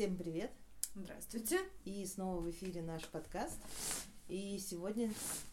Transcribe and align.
Всем 0.00 0.16
привет! 0.16 0.50
Здравствуйте! 0.94 1.60
И 1.84 2.06
снова 2.06 2.40
в 2.40 2.48
эфире 2.48 2.80
наш 2.80 3.04
подкаст. 3.08 3.58
И 4.28 4.58
сегодня 4.58 5.12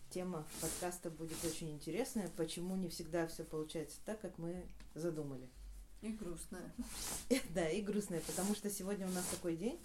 тема 0.10 0.48
подкаста 0.62 1.10
будет 1.10 1.44
очень 1.44 1.72
интересная. 1.72 2.30
Почему 2.30 2.78
не 2.78 2.88
всегда 2.88 3.28
все 3.28 3.44
получается 3.44 3.98
так, 4.06 4.22
как 4.22 4.38
мы 4.38 4.66
задумали. 4.96 5.50
И 6.02 6.14
грустная. 6.14 6.74
Да, 7.54 7.68
и 7.68 7.82
грустная, 7.82 8.21
потому 8.21 8.55
что 8.55 8.70
сегодня 8.70 9.05
у 9.05 9.12
нас 9.12 9.25
такой 9.25 9.57
день. 9.57 9.82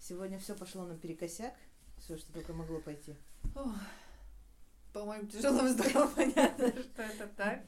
Сегодня 0.00 0.38
все 0.38 0.54
пошло 0.54 0.86
наперекосяк. 0.86 1.52
Все, 1.98 2.16
что 2.16 2.32
только 2.32 2.54
могло 2.54 2.80
пойти. 2.80 3.16
По 4.94 5.04
моим 5.04 5.28
тяжелым 5.28 5.66
вздохам 5.66 6.10
понятно, 6.16 6.70
что 6.70 7.02
это 7.02 7.26
так. 7.36 7.66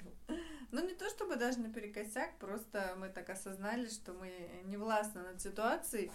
Ну, 0.71 0.87
не 0.87 0.95
то 0.95 1.09
чтобы 1.09 1.37
даже 1.37 1.61
наперекосяк, 1.61 2.39
просто 2.39 2.95
мы 2.98 3.09
так 3.09 3.30
осознали, 3.30 3.89
что 3.89 4.12
мы 4.12 4.30
не 4.64 4.77
властны 4.77 5.23
над 5.23 5.41
ситуацией. 5.41 6.11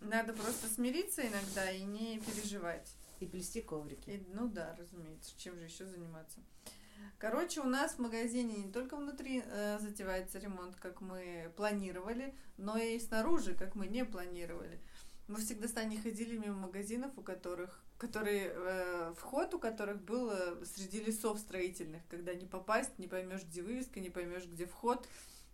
Надо 0.00 0.32
просто 0.32 0.68
смириться 0.68 1.26
иногда 1.26 1.70
и 1.70 1.82
не 1.82 2.20
переживать. 2.20 2.90
И 3.18 3.26
плести 3.26 3.60
коврики. 3.60 4.10
И, 4.10 4.26
ну 4.32 4.48
да, 4.48 4.74
разумеется. 4.78 5.36
Чем 5.36 5.58
же 5.58 5.64
еще 5.64 5.86
заниматься? 5.86 6.40
Короче, 7.18 7.60
у 7.60 7.64
нас 7.64 7.92
в 7.92 7.98
магазине 7.98 8.56
не 8.56 8.72
только 8.72 8.96
внутри 8.96 9.42
э, 9.44 9.78
затевается 9.80 10.38
ремонт, 10.38 10.76
как 10.76 11.00
мы 11.00 11.52
планировали, 11.56 12.34
но 12.56 12.78
и 12.78 12.98
снаружи, 12.98 13.54
как 13.54 13.74
мы 13.74 13.88
не 13.88 14.04
планировали. 14.04 14.80
Мы 15.28 15.36
всегда 15.36 15.68
с 15.68 15.72
Таней 15.72 16.00
ходили 16.00 16.38
мимо 16.38 16.54
магазинов, 16.54 17.12
у 17.18 17.22
которых, 17.22 17.82
которые, 18.00 18.50
э, 18.54 19.14
вход 19.18 19.52
у 19.52 19.58
которых 19.58 20.02
был 20.02 20.30
э, 20.30 20.64
среди 20.64 21.00
лесов 21.00 21.38
строительных, 21.38 22.00
когда 22.08 22.32
не 22.32 22.46
попасть, 22.46 22.98
не 22.98 23.06
поймешь, 23.06 23.42
где 23.44 23.62
вывеска, 23.62 24.00
не 24.00 24.08
поймешь, 24.08 24.46
где 24.46 24.64
вход. 24.64 25.06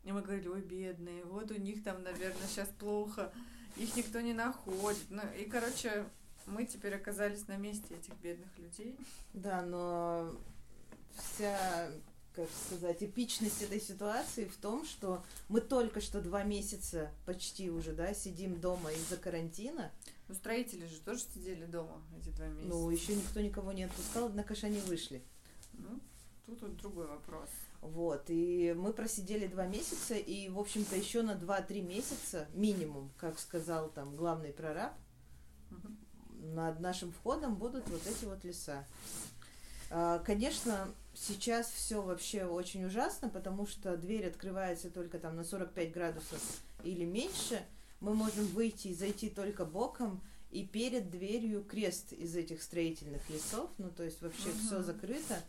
И 0.05 0.13
мы 0.13 0.23
говорили, 0.23 0.47
ой, 0.47 0.61
бедные, 0.61 1.25
вот 1.25 1.51
у 1.51 1.55
них 1.55 1.83
там, 1.83 2.05
наверное, 2.05 2.47
сейчас 2.47 2.69
плохо, 2.79 3.33
их 3.77 3.97
никто 3.97 4.21
не 4.21 4.33
находит. 4.33 5.03
Ну, 5.11 5.23
и, 5.37 5.45
короче, 5.47 6.07
мы 6.47 6.65
теперь 6.65 6.95
оказались 6.95 7.49
на 7.49 7.57
месте 7.57 7.97
этих 7.97 8.15
бедных 8.23 8.57
людей. 8.59 8.97
Да, 9.35 9.63
но 9.63 10.33
вся, 11.17 11.91
как 12.33 12.49
сказать, 12.67 13.03
эпичность 13.03 13.61
этой 13.61 13.81
ситуации 13.81 14.45
в 14.45 14.57
том, 14.59 14.85
что 14.85 15.25
мы 15.49 15.61
только 15.61 16.01
что 16.01 16.21
два 16.21 16.45
месяца 16.45 17.11
почти 17.25 17.71
уже, 17.73 17.93
да, 17.93 18.15
сидим 18.15 18.61
дома 18.61 18.93
из-за 18.93 19.17
карантина. 19.17 19.91
Ну, 20.29 20.35
строители 20.35 20.87
же 20.87 21.01
тоже 21.01 21.21
сидели 21.21 21.65
дома 21.67 22.03
эти 22.19 22.31
два 22.31 22.47
месяца. 22.47 22.69
Ну, 22.69 22.91
еще 22.91 23.15
никто 23.15 23.41
никого 23.41 23.73
не 23.73 23.85
отпускал, 23.85 24.27
однако 24.27 24.55
же 24.55 24.67
они 24.67 24.81
вышли. 24.81 25.23
Ну, 25.75 26.01
тут 26.47 26.63
вот 26.63 26.77
другой 26.77 27.07
вопрос. 27.07 27.49
Вот, 27.81 28.25
и 28.29 28.75
мы 28.77 28.93
просидели 28.93 29.47
два 29.47 29.67
месяца, 29.67 30.15
и, 30.15 30.49
в 30.49 30.59
общем-то, 30.59 30.97
еще 30.97 31.23
на 31.23 31.37
два-три 31.37 31.83
месяца 31.83 32.49
минимум, 32.55 33.13
как 33.19 33.39
сказал 33.39 33.91
там 33.91 34.17
главный 34.17 34.53
прораб, 34.53 34.95
угу 35.71 35.95
над 36.55 36.81
нашим 36.81 37.13
входом 37.13 37.57
будут 37.57 37.89
вот 37.89 38.07
эти 38.07 38.25
вот 38.25 38.45
леса. 38.45 38.85
А, 39.91 40.19
конечно, 40.21 40.89
сейчас 41.15 41.71
все 41.71 42.03
вообще 42.03 42.45
очень 42.45 42.85
ужасно, 42.85 43.29
потому 43.29 43.67
что 43.67 43.97
дверь 43.97 44.27
открывается 44.27 44.91
только 44.91 45.19
там 45.19 45.37
на 45.37 45.45
45 45.45 45.93
градусов 45.93 46.41
или 46.83 47.05
меньше. 47.05 47.63
Мы 48.01 48.15
можем 48.15 48.47
выйти 48.47 48.89
и 48.89 48.95
зайти 48.95 49.31
только 49.31 49.65
боком, 49.65 50.23
и 50.51 50.65
перед 50.65 51.11
дверью 51.11 51.65
крест 51.65 52.13
из 52.13 52.37
этих 52.37 52.63
строительных 52.63 53.29
лесов, 53.31 53.71
ну 53.79 53.91
то 53.91 54.03
есть 54.05 54.23
вообще 54.23 54.49
uh 54.49 54.59
все 54.67 54.83
закрыто. 54.83 55.43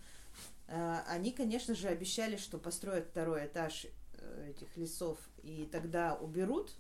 А, 0.68 1.04
они, 1.08 1.32
конечно 1.32 1.76
же, 1.76 1.88
обещали, 1.88 2.38
что 2.38 2.58
построят 2.58 3.08
второй 3.08 3.46
этаж 3.46 3.86
э, 4.14 4.52
этих 4.52 4.76
лесов, 4.76 5.18
и 5.44 5.68
тогда 5.72 6.16
уберут, 6.16 6.74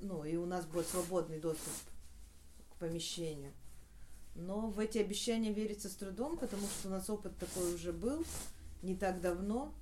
ну 0.00 0.24
и 0.24 0.36
у 0.36 0.46
нас 0.46 0.66
будет 0.66 0.88
свободный 0.88 1.38
доступ 1.38 1.72
помещению. 2.78 3.52
Но 4.34 4.68
в 4.68 4.80
эти 4.80 4.98
обещания 4.98 5.52
верится 5.52 5.88
с 5.88 5.94
трудом, 5.94 6.36
потому 6.36 6.66
что 6.66 6.88
у 6.88 6.90
нас 6.90 7.08
опыт 7.08 7.36
такой 7.38 7.74
уже 7.74 7.92
был 7.92 8.24
не 8.82 8.96
так 8.96 9.20
давно. 9.20 9.72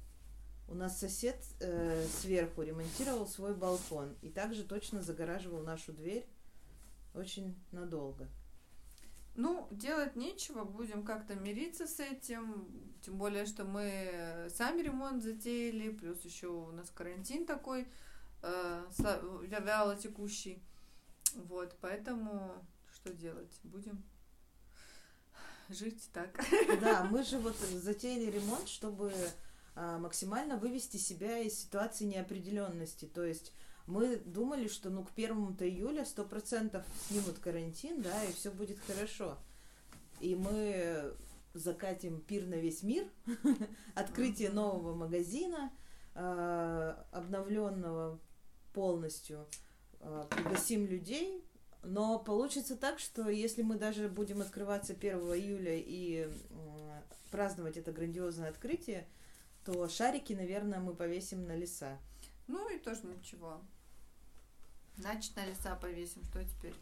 У 0.68 0.74
нас 0.74 0.98
сосед 0.98 1.36
э, 1.60 2.06
сверху 2.20 2.62
ремонтировал 2.62 3.26
свой 3.26 3.54
балкон 3.54 4.16
и 4.22 4.30
также 4.30 4.64
точно 4.64 5.02
загораживал 5.02 5.62
нашу 5.62 5.92
дверь 5.92 6.26
очень 7.14 7.54
надолго. 7.72 8.28
Ну, 9.34 9.66
делать 9.70 10.14
нечего, 10.14 10.64
будем 10.64 11.04
как-то 11.04 11.34
мириться 11.34 11.86
с 11.86 12.00
этим. 12.00 12.66
Тем 13.00 13.16
более, 13.16 13.46
что 13.46 13.64
мы 13.64 14.48
сами 14.54 14.82
ремонт 14.82 15.22
затеяли, 15.22 15.90
плюс 15.90 16.22
еще 16.22 16.48
у 16.48 16.70
нас 16.70 16.90
карантин 16.90 17.46
такой 17.46 17.88
э, 18.42 18.84
вяло 19.48 19.96
текущий. 19.96 20.62
Вот, 21.34 21.76
поэтому 21.80 22.52
что 22.92 23.12
делать? 23.14 23.58
Будем 23.62 24.04
жить 25.70 26.10
так. 26.12 26.38
Да, 26.80 27.04
мы 27.10 27.22
же 27.22 27.38
вот 27.38 27.56
затеяли 27.56 28.30
ремонт, 28.30 28.68
чтобы 28.68 29.12
максимально 29.74 30.56
вывести 30.56 30.96
себя 30.98 31.38
из 31.38 31.58
ситуации 31.58 32.04
неопределенности. 32.04 33.06
То 33.06 33.24
есть 33.24 33.52
мы 33.86 34.16
думали, 34.16 34.68
что 34.68 34.90
ну 34.90 35.04
к 35.04 35.10
первому-то 35.12 35.68
июля 35.68 36.04
сто 36.04 36.24
процентов 36.24 36.84
снимут 37.08 37.38
карантин, 37.38 38.02
да, 38.02 38.24
и 38.24 38.32
все 38.32 38.50
будет 38.50 38.78
хорошо. 38.80 39.38
И 40.20 40.34
мы 40.34 41.14
закатим 41.54 42.20
пир 42.20 42.46
на 42.46 42.54
весь 42.54 42.82
мир, 42.82 43.04
открытие 43.94 44.50
нового 44.50 44.94
магазина, 44.94 45.72
а, 46.14 47.06
обновленного 47.10 48.18
полностью, 48.72 49.46
а, 50.00 50.26
пригласим 50.30 50.86
людей, 50.86 51.44
но 51.82 52.18
получится 52.18 52.76
так, 52.76 52.98
что 52.98 53.28
если 53.28 53.62
мы 53.62 53.76
даже 53.76 54.08
будем 54.08 54.40
открываться 54.40 54.94
1 54.94 55.18
июля 55.34 55.76
и 55.76 56.30
праздновать 57.30 57.76
это 57.76 57.92
грандиозное 57.92 58.50
открытие, 58.50 59.08
то 59.64 59.88
шарики, 59.88 60.32
наверное, 60.32 60.80
мы 60.80 60.94
повесим 60.94 61.46
на 61.46 61.56
леса. 61.56 61.98
Ну 62.46 62.68
и 62.68 62.78
тоже 62.78 63.06
ничего. 63.06 63.60
Значит, 64.96 65.36
на 65.36 65.46
леса 65.46 65.74
повесим. 65.76 66.24
Что 66.24 66.44
теперь? 66.44 66.74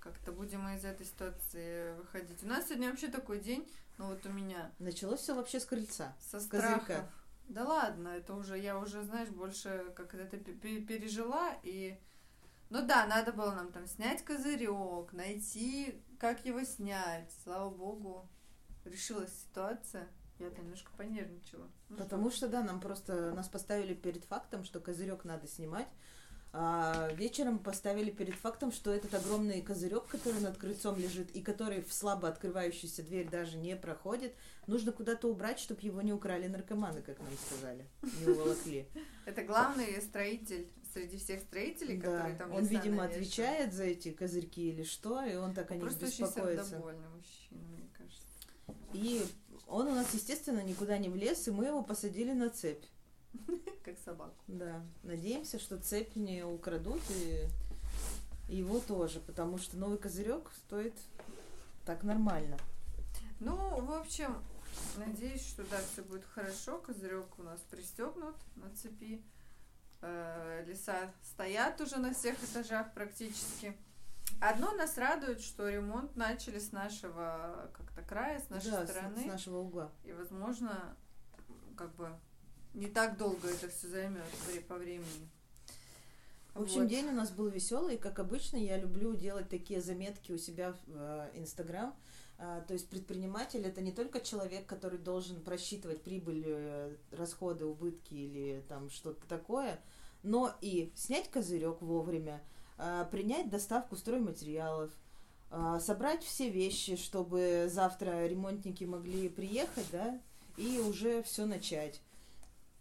Как-то 0.00 0.32
будем 0.32 0.68
из 0.68 0.84
этой 0.84 1.06
ситуации 1.06 1.94
выходить. 1.96 2.42
У 2.42 2.46
нас 2.46 2.66
сегодня 2.66 2.90
вообще 2.90 3.08
такой 3.08 3.40
день, 3.40 3.68
ну 3.98 4.08
вот 4.08 4.24
у 4.26 4.30
меня. 4.30 4.72
Началось 4.78 5.20
все 5.20 5.34
вообще 5.34 5.60
с 5.60 5.64
крыльца. 5.64 6.16
Со 6.20 6.40
с 6.40 6.44
страхов. 6.44 7.04
Да 7.48 7.64
ладно, 7.64 8.08
это 8.08 8.34
уже, 8.34 8.58
я 8.58 8.78
уже, 8.78 9.02
знаешь, 9.02 9.30
больше 9.30 9.92
как 9.96 10.14
это 10.14 10.36
пережила 10.36 11.56
и 11.62 11.98
ну 12.70 12.86
да, 12.86 13.06
надо 13.06 13.32
было 13.32 13.54
нам 13.54 13.72
там 13.72 13.86
снять 13.86 14.22
козырек, 14.22 15.12
найти, 15.12 16.02
как 16.18 16.44
его 16.44 16.62
снять. 16.64 17.32
Слава 17.42 17.70
богу, 17.70 18.28
решилась 18.84 19.32
ситуация. 19.32 20.06
Я 20.38 20.50
там 20.50 20.64
немножко 20.64 20.90
понервничала. 20.96 21.68
Ну, 21.88 21.96
Потому 21.96 22.30
что? 22.30 22.38
что, 22.38 22.48
да, 22.48 22.62
нам 22.62 22.80
просто 22.80 23.32
нас 23.32 23.48
поставили 23.48 23.94
перед 23.94 24.24
фактом, 24.24 24.64
что 24.64 24.80
козырек 24.80 25.24
надо 25.24 25.46
снимать. 25.48 25.88
А 26.50 27.10
вечером 27.12 27.58
поставили 27.58 28.10
перед 28.10 28.34
фактом, 28.34 28.72
что 28.72 28.90
этот 28.90 29.12
огромный 29.12 29.60
козырек, 29.60 30.06
который 30.06 30.40
над 30.40 30.56
крыльцом 30.56 30.98
лежит 30.98 31.30
и 31.36 31.42
который 31.42 31.82
в 31.82 31.92
слабо 31.92 32.28
открывающуюся 32.28 33.02
дверь 33.02 33.28
даже 33.28 33.58
не 33.58 33.76
проходит, 33.76 34.34
нужно 34.66 34.92
куда-то 34.92 35.28
убрать, 35.28 35.58
чтобы 35.58 35.82
его 35.82 36.00
не 36.00 36.12
украли 36.12 36.46
наркоманы, 36.46 37.02
как 37.02 37.18
нам 37.18 37.28
сказали, 37.46 37.84
не 38.20 38.32
уволокли. 38.32 38.88
Это 39.26 39.42
главный 39.44 40.00
строитель 40.00 40.70
среди 40.94 41.18
всех 41.18 41.42
строителей, 41.42 41.98
да. 41.98 42.10
которые 42.10 42.36
там 42.36 42.52
Он, 42.54 42.64
видимо, 42.64 43.02
навешивают. 43.02 43.12
отвечает 43.12 43.74
за 43.74 43.84
эти 43.84 44.10
козырьки 44.10 44.70
или 44.70 44.84
что, 44.84 45.22
и 45.22 45.36
он 45.36 45.52
так 45.52 45.70
о 45.70 45.74
них 45.74 45.82
Просто 45.82 46.06
беспокоится. 46.06 46.76
Просто 46.76 46.78
очень 46.78 47.08
мужчина, 47.14 47.60
мне 47.76 47.90
кажется. 47.92 48.26
И 48.94 49.26
он 49.68 49.86
у 49.88 49.94
нас, 49.94 50.12
естественно, 50.14 50.60
никуда 50.60 50.98
не 50.98 51.08
влез, 51.08 51.46
и 51.46 51.50
мы 51.50 51.66
его 51.66 51.82
посадили 51.82 52.32
на 52.32 52.48
цепь. 52.48 52.84
Как 53.84 53.98
собаку. 54.04 54.34
Да. 54.46 54.82
Надеемся, 55.02 55.58
что 55.58 55.78
цепь 55.78 56.16
не 56.16 56.42
украдут, 56.42 57.02
и 57.10 57.46
его 58.48 58.80
тоже, 58.80 59.20
потому 59.20 59.58
что 59.58 59.76
новый 59.76 59.98
козырек 59.98 60.50
стоит 60.64 60.94
так 61.84 62.02
нормально. 62.02 62.56
Ну, 63.40 63.54
в 63.56 63.92
общем, 63.92 64.42
надеюсь, 64.96 65.46
что 65.46 65.64
да, 65.64 65.78
все 65.92 66.02
будет 66.02 66.24
хорошо. 66.24 66.78
Козырек 66.78 67.38
у 67.38 67.42
нас 67.42 67.60
пристегнут 67.70 68.36
на 68.56 68.70
цепи. 68.74 69.22
Э, 70.00 70.64
леса 70.66 71.12
стоят 71.22 71.80
уже 71.80 71.98
на 71.98 72.14
всех 72.14 72.42
этажах 72.42 72.92
практически. 72.94 73.76
Одно 74.40 74.72
нас 74.72 74.96
радует, 74.96 75.40
что 75.40 75.68
ремонт 75.68 76.14
начали 76.16 76.58
с 76.58 76.72
нашего 76.72 77.70
как-то 77.72 78.02
края, 78.02 78.40
с 78.40 78.48
нашей 78.50 78.70
да, 78.70 78.86
стороны. 78.86 79.16
С, 79.18 79.22
с 79.22 79.26
нашего 79.26 79.58
угла. 79.58 79.90
И, 80.04 80.12
возможно, 80.12 80.96
как 81.76 81.94
бы 81.96 82.10
не 82.74 82.86
так 82.86 83.16
долго 83.16 83.48
это 83.48 83.68
все 83.68 83.88
займет 83.88 84.24
по 84.68 84.76
времени. 84.76 85.28
В 86.54 86.62
общем, 86.62 86.80
вот. 86.80 86.88
день 86.88 87.06
у 87.06 87.12
нас 87.12 87.30
был 87.30 87.48
веселый. 87.48 87.98
Как 87.98 88.18
обычно, 88.18 88.56
я 88.56 88.78
люблю 88.78 89.14
делать 89.14 89.48
такие 89.48 89.80
заметки 89.80 90.32
у 90.32 90.38
себя 90.38 90.72
в 90.72 90.78
э, 90.88 91.30
Инстаграм. 91.34 91.94
А, 92.40 92.60
то 92.62 92.74
есть 92.74 92.88
предприниматель 92.88 93.64
это 93.66 93.80
не 93.80 93.92
только 93.92 94.20
человек, 94.20 94.66
который 94.66 94.98
должен 94.98 95.40
просчитывать 95.42 96.02
прибыль, 96.02 96.44
э, 96.46 96.96
расходы, 97.10 97.64
убытки 97.64 98.14
или 98.14 98.64
там 98.68 98.90
что-то 98.90 99.26
такое, 99.26 99.80
но 100.22 100.54
и 100.60 100.92
снять 100.94 101.30
козырек 101.30 101.80
вовремя, 101.80 102.40
принять 103.10 103.50
доставку 103.50 103.96
стройматериалов, 103.96 104.92
а, 105.50 105.80
собрать 105.80 106.22
все 106.22 106.50
вещи, 106.50 106.96
чтобы 106.96 107.68
завтра 107.70 108.26
ремонтники 108.26 108.84
могли 108.84 109.28
приехать, 109.28 109.86
да, 109.90 110.20
и 110.56 110.78
уже 110.78 111.22
все 111.22 111.46
начать. 111.46 112.02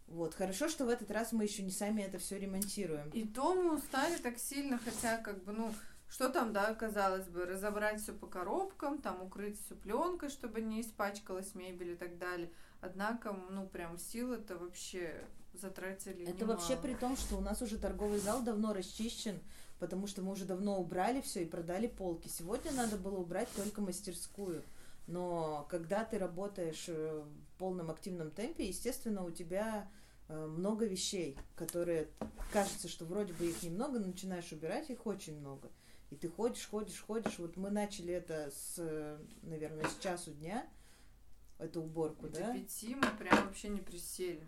Вот, 0.07 0.33
хорошо, 0.33 0.67
что 0.67 0.85
в 0.85 0.89
этот 0.89 1.11
раз 1.11 1.31
мы 1.31 1.43
еще 1.43 1.63
не 1.63 1.71
сами 1.71 2.01
это 2.01 2.17
все 2.17 2.39
ремонтируем. 2.39 3.09
И 3.09 3.25
то 3.25 3.55
мы 3.55 3.75
устали 3.75 4.17
так 4.17 4.37
сильно, 4.37 4.79
хотя 4.79 5.17
как 5.17 5.43
бы, 5.43 5.51
ну, 5.53 5.73
что 6.09 6.29
там, 6.29 6.53
да, 6.53 6.73
казалось 6.73 7.27
бы, 7.27 7.45
разобрать 7.45 8.01
все 8.01 8.13
по 8.13 8.27
коробкам, 8.27 9.01
там 9.01 9.21
укрыть 9.21 9.61
все 9.63 9.75
пленкой, 9.75 10.29
чтобы 10.29 10.61
не 10.61 10.81
испачкалась 10.81 11.55
мебель 11.55 11.91
и 11.91 11.95
так 11.95 12.17
далее. 12.17 12.51
Однако, 12.79 13.33
ну, 13.49 13.67
прям 13.67 13.97
сил 13.97 14.33
это 14.33 14.57
вообще 14.57 15.25
затратили. 15.53 16.23
Это 16.23 16.43
немало. 16.43 16.57
вообще 16.57 16.77
при 16.77 16.93
том, 16.93 17.15
что 17.17 17.37
у 17.37 17.41
нас 17.41 17.61
уже 17.61 17.77
торговый 17.77 18.19
зал 18.19 18.41
давно 18.41 18.73
расчищен, 18.73 19.39
потому 19.79 20.07
что 20.07 20.21
мы 20.21 20.31
уже 20.31 20.45
давно 20.45 20.79
убрали 20.79 21.21
все 21.21 21.43
и 21.43 21.45
продали 21.45 21.87
полки. 21.87 22.27
Сегодня 22.27 22.71
надо 22.71 22.97
было 22.97 23.17
убрать 23.17 23.49
только 23.55 23.81
мастерскую. 23.81 24.63
Но 25.07 25.65
когда 25.69 26.03
ты 26.03 26.17
работаешь 26.19 26.85
э, 26.89 27.23
в 27.23 27.57
полном 27.57 27.89
активном 27.89 28.29
темпе, 28.29 28.67
естественно, 28.67 29.23
у 29.23 29.31
тебя 29.31 29.89
э, 30.27 30.45
много 30.45 30.85
вещей, 30.85 31.37
которые 31.55 32.09
кажется, 32.51 32.89
что 32.89 33.05
вроде 33.05 33.33
бы 33.33 33.45
их 33.45 33.63
немного, 33.63 33.99
но 33.99 34.07
начинаешь 34.07 34.51
убирать 34.51 34.89
их 34.89 35.05
очень 35.05 35.39
много. 35.39 35.71
И 36.09 36.15
ты 36.15 36.27
ходишь, 36.29 36.67
ходишь, 36.67 36.99
ходишь. 36.99 37.39
Вот 37.39 37.55
мы 37.55 37.69
начали 37.69 38.13
это 38.13 38.51
с, 38.51 39.17
наверное, 39.43 39.87
с 39.87 39.97
часу 40.01 40.31
дня, 40.31 40.67
эту 41.57 41.81
уборку, 41.81 42.27
До 42.27 42.39
да? 42.39 42.53
пяти 42.53 42.95
мы 42.95 43.07
прям 43.17 43.45
вообще 43.45 43.69
не 43.69 43.81
присели. 43.81 44.45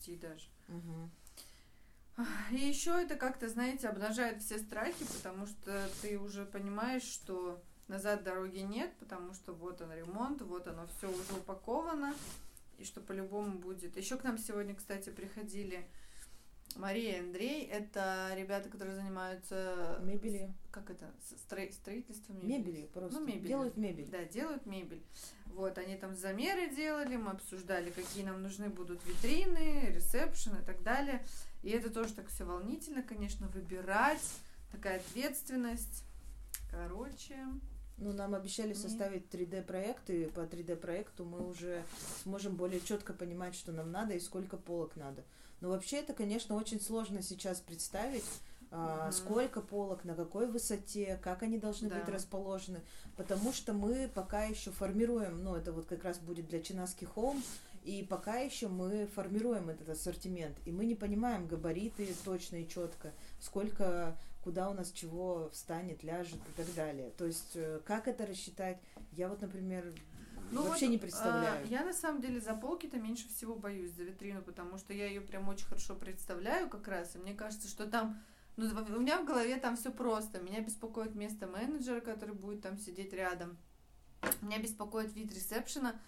Шести 0.00 0.16
даже. 0.16 0.48
И 2.50 2.56
еще 2.56 3.02
это 3.02 3.16
как-то, 3.16 3.48
знаете, 3.48 3.88
обнажает 3.88 4.42
все 4.42 4.58
страхи, 4.58 5.04
потому 5.16 5.46
что 5.46 5.88
ты 6.02 6.18
уже 6.18 6.44
понимаешь, 6.44 7.02
что 7.02 7.62
назад 7.88 8.22
дороги 8.24 8.58
нет, 8.58 8.92
потому 8.98 9.32
что 9.34 9.52
вот 9.52 9.80
он 9.80 9.92
ремонт, 9.92 10.42
вот 10.42 10.66
оно 10.66 10.86
все 10.86 11.10
уже 11.10 11.32
упаковано, 11.32 12.14
и 12.78 12.84
что 12.84 13.00
по-любому 13.00 13.58
будет. 13.58 13.96
Еще 13.96 14.16
к 14.16 14.24
нам 14.24 14.38
сегодня, 14.38 14.74
кстати, 14.74 15.10
приходили 15.10 15.88
Мария 16.76 17.16
и 17.16 17.20
Андрей. 17.20 17.64
Это 17.64 18.30
ребята, 18.36 18.68
которые 18.68 18.96
занимаются... 18.96 19.98
Мебели. 20.02 20.52
Как 20.70 20.90
это? 20.90 21.10
Стро- 21.48 21.72
строительством 21.72 22.36
мебели. 22.36 22.58
Мебели 22.70 22.86
просто. 22.86 23.18
Ну, 23.20 23.26
мебель. 23.26 23.48
Делают 23.48 23.76
мебель. 23.76 24.08
Да, 24.10 24.24
делают 24.24 24.66
мебель. 24.66 25.02
Вот, 25.46 25.78
они 25.78 25.96
там 25.96 26.14
замеры 26.14 26.74
делали, 26.74 27.16
мы 27.16 27.32
обсуждали, 27.32 27.90
какие 27.90 28.24
нам 28.24 28.40
нужны 28.42 28.68
будут 28.68 29.04
витрины, 29.04 29.92
ресепшн 29.94 30.56
и 30.56 30.64
так 30.64 30.82
далее. 30.82 31.24
И 31.62 31.70
это 31.70 31.90
тоже 31.90 32.14
так 32.14 32.28
все 32.28 32.44
волнительно, 32.44 33.02
конечно, 33.02 33.48
выбирать, 33.48 34.22
такая 34.70 34.98
ответственность. 34.98 36.04
Короче, 36.70 37.36
Ну, 37.98 38.12
нам 38.12 38.34
обещали 38.34 38.72
составить 38.72 39.26
3D-проект, 39.28 40.08
и 40.08 40.24
по 40.26 40.40
3D-проекту 40.40 41.24
мы 41.24 41.46
уже 41.46 41.82
сможем 42.22 42.54
более 42.56 42.80
четко 42.80 43.12
понимать, 43.12 43.54
что 43.54 43.72
нам 43.72 43.90
надо 43.90 44.14
и 44.14 44.20
сколько 44.20 44.56
полок 44.56 44.96
надо. 44.96 45.22
Но 45.60 45.70
вообще 45.70 45.98
это, 45.98 46.12
конечно, 46.12 46.54
очень 46.56 46.80
сложно 46.80 47.22
сейчас 47.22 47.60
представить, 47.60 48.24
Мгм. 48.70 49.10
сколько 49.12 49.60
полок, 49.62 50.04
на 50.04 50.14
какой 50.14 50.46
высоте, 50.46 51.18
как 51.22 51.42
они 51.42 51.58
должны 51.58 51.88
Да. 51.88 51.98
быть 51.98 52.08
расположены, 52.08 52.80
потому 53.16 53.52
что 53.52 53.72
мы 53.72 54.08
пока 54.14 54.44
еще 54.44 54.70
формируем, 54.70 55.42
ну, 55.42 55.56
это 55.56 55.72
вот 55.72 55.86
как 55.86 56.04
раз 56.04 56.18
будет 56.18 56.46
для 56.46 56.62
Чинаски 56.62 57.08
Home, 57.16 57.42
и 57.82 58.06
пока 58.08 58.36
еще 58.36 58.68
мы 58.68 59.06
формируем 59.08 59.70
этот 59.70 59.88
ассортимент, 59.88 60.56
и 60.66 60.70
мы 60.70 60.84
не 60.84 60.94
понимаем 60.94 61.48
габариты 61.48 62.14
точно 62.24 62.56
и 62.62 62.68
четко, 62.68 63.12
сколько, 63.40 64.16
куда 64.44 64.70
у 64.70 64.74
нас 64.74 64.92
чего 64.92 65.50
встанет, 65.52 66.04
ляжет 66.04 66.38
и 66.48 66.52
так 66.62 66.72
далее. 66.74 67.10
То 67.18 67.26
есть, 67.26 67.56
э, 67.56 67.80
как 67.84 68.06
это 68.06 68.24
рассчитать, 68.24 68.78
я 69.12 69.28
вот, 69.28 69.40
например, 69.40 69.92
ну 70.50 70.62
вообще 70.62 70.86
вот, 70.86 70.92
не 70.92 70.98
представляю. 70.98 71.64
а, 71.64 71.68
я 71.68 71.84
на 71.84 71.92
самом 71.92 72.20
деле 72.20 72.40
за 72.40 72.54
полки-то 72.54 72.98
меньше 72.98 73.28
всего 73.28 73.54
боюсь, 73.54 73.92
за 73.92 74.04
витрину, 74.04 74.42
потому 74.42 74.78
что 74.78 74.92
я 74.92 75.06
ее 75.06 75.20
прям 75.20 75.48
очень 75.48 75.66
хорошо 75.66 75.94
представляю 75.94 76.68
как 76.68 76.86
раз, 76.88 77.16
и 77.16 77.18
мне 77.18 77.34
кажется, 77.34 77.68
что 77.68 77.86
там 77.86 78.22
ну, 78.56 78.66
у 78.96 79.00
меня 79.00 79.20
в 79.22 79.24
голове 79.24 79.56
там 79.56 79.76
все 79.76 79.90
просто. 79.90 80.40
Меня 80.40 80.60
беспокоит 80.60 81.14
место 81.14 81.46
менеджера, 81.46 82.00
который 82.00 82.34
будет 82.34 82.62
там 82.62 82.76
сидеть 82.76 83.12
рядом. 83.12 83.56
Меня 84.42 84.58
беспокоит 84.58 85.14
вид 85.14 85.32
ресепшена, 85.32 85.98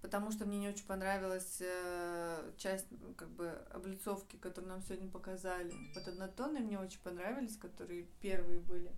потому 0.00 0.32
что 0.32 0.44
мне 0.44 0.58
не 0.58 0.68
очень 0.68 0.86
понравилась 0.86 1.58
э, 1.60 2.52
часть 2.56 2.88
как 3.16 3.30
бы 3.30 3.50
облицовки, 3.72 4.36
которую 4.36 4.72
нам 4.72 4.82
сегодня 4.82 5.08
показали. 5.08 5.72
Вот 5.94 6.08
однотонные 6.08 6.62
мне 6.64 6.78
очень 6.78 7.00
понравились, 7.00 7.56
которые 7.56 8.04
первые 8.20 8.58
были, 8.58 8.90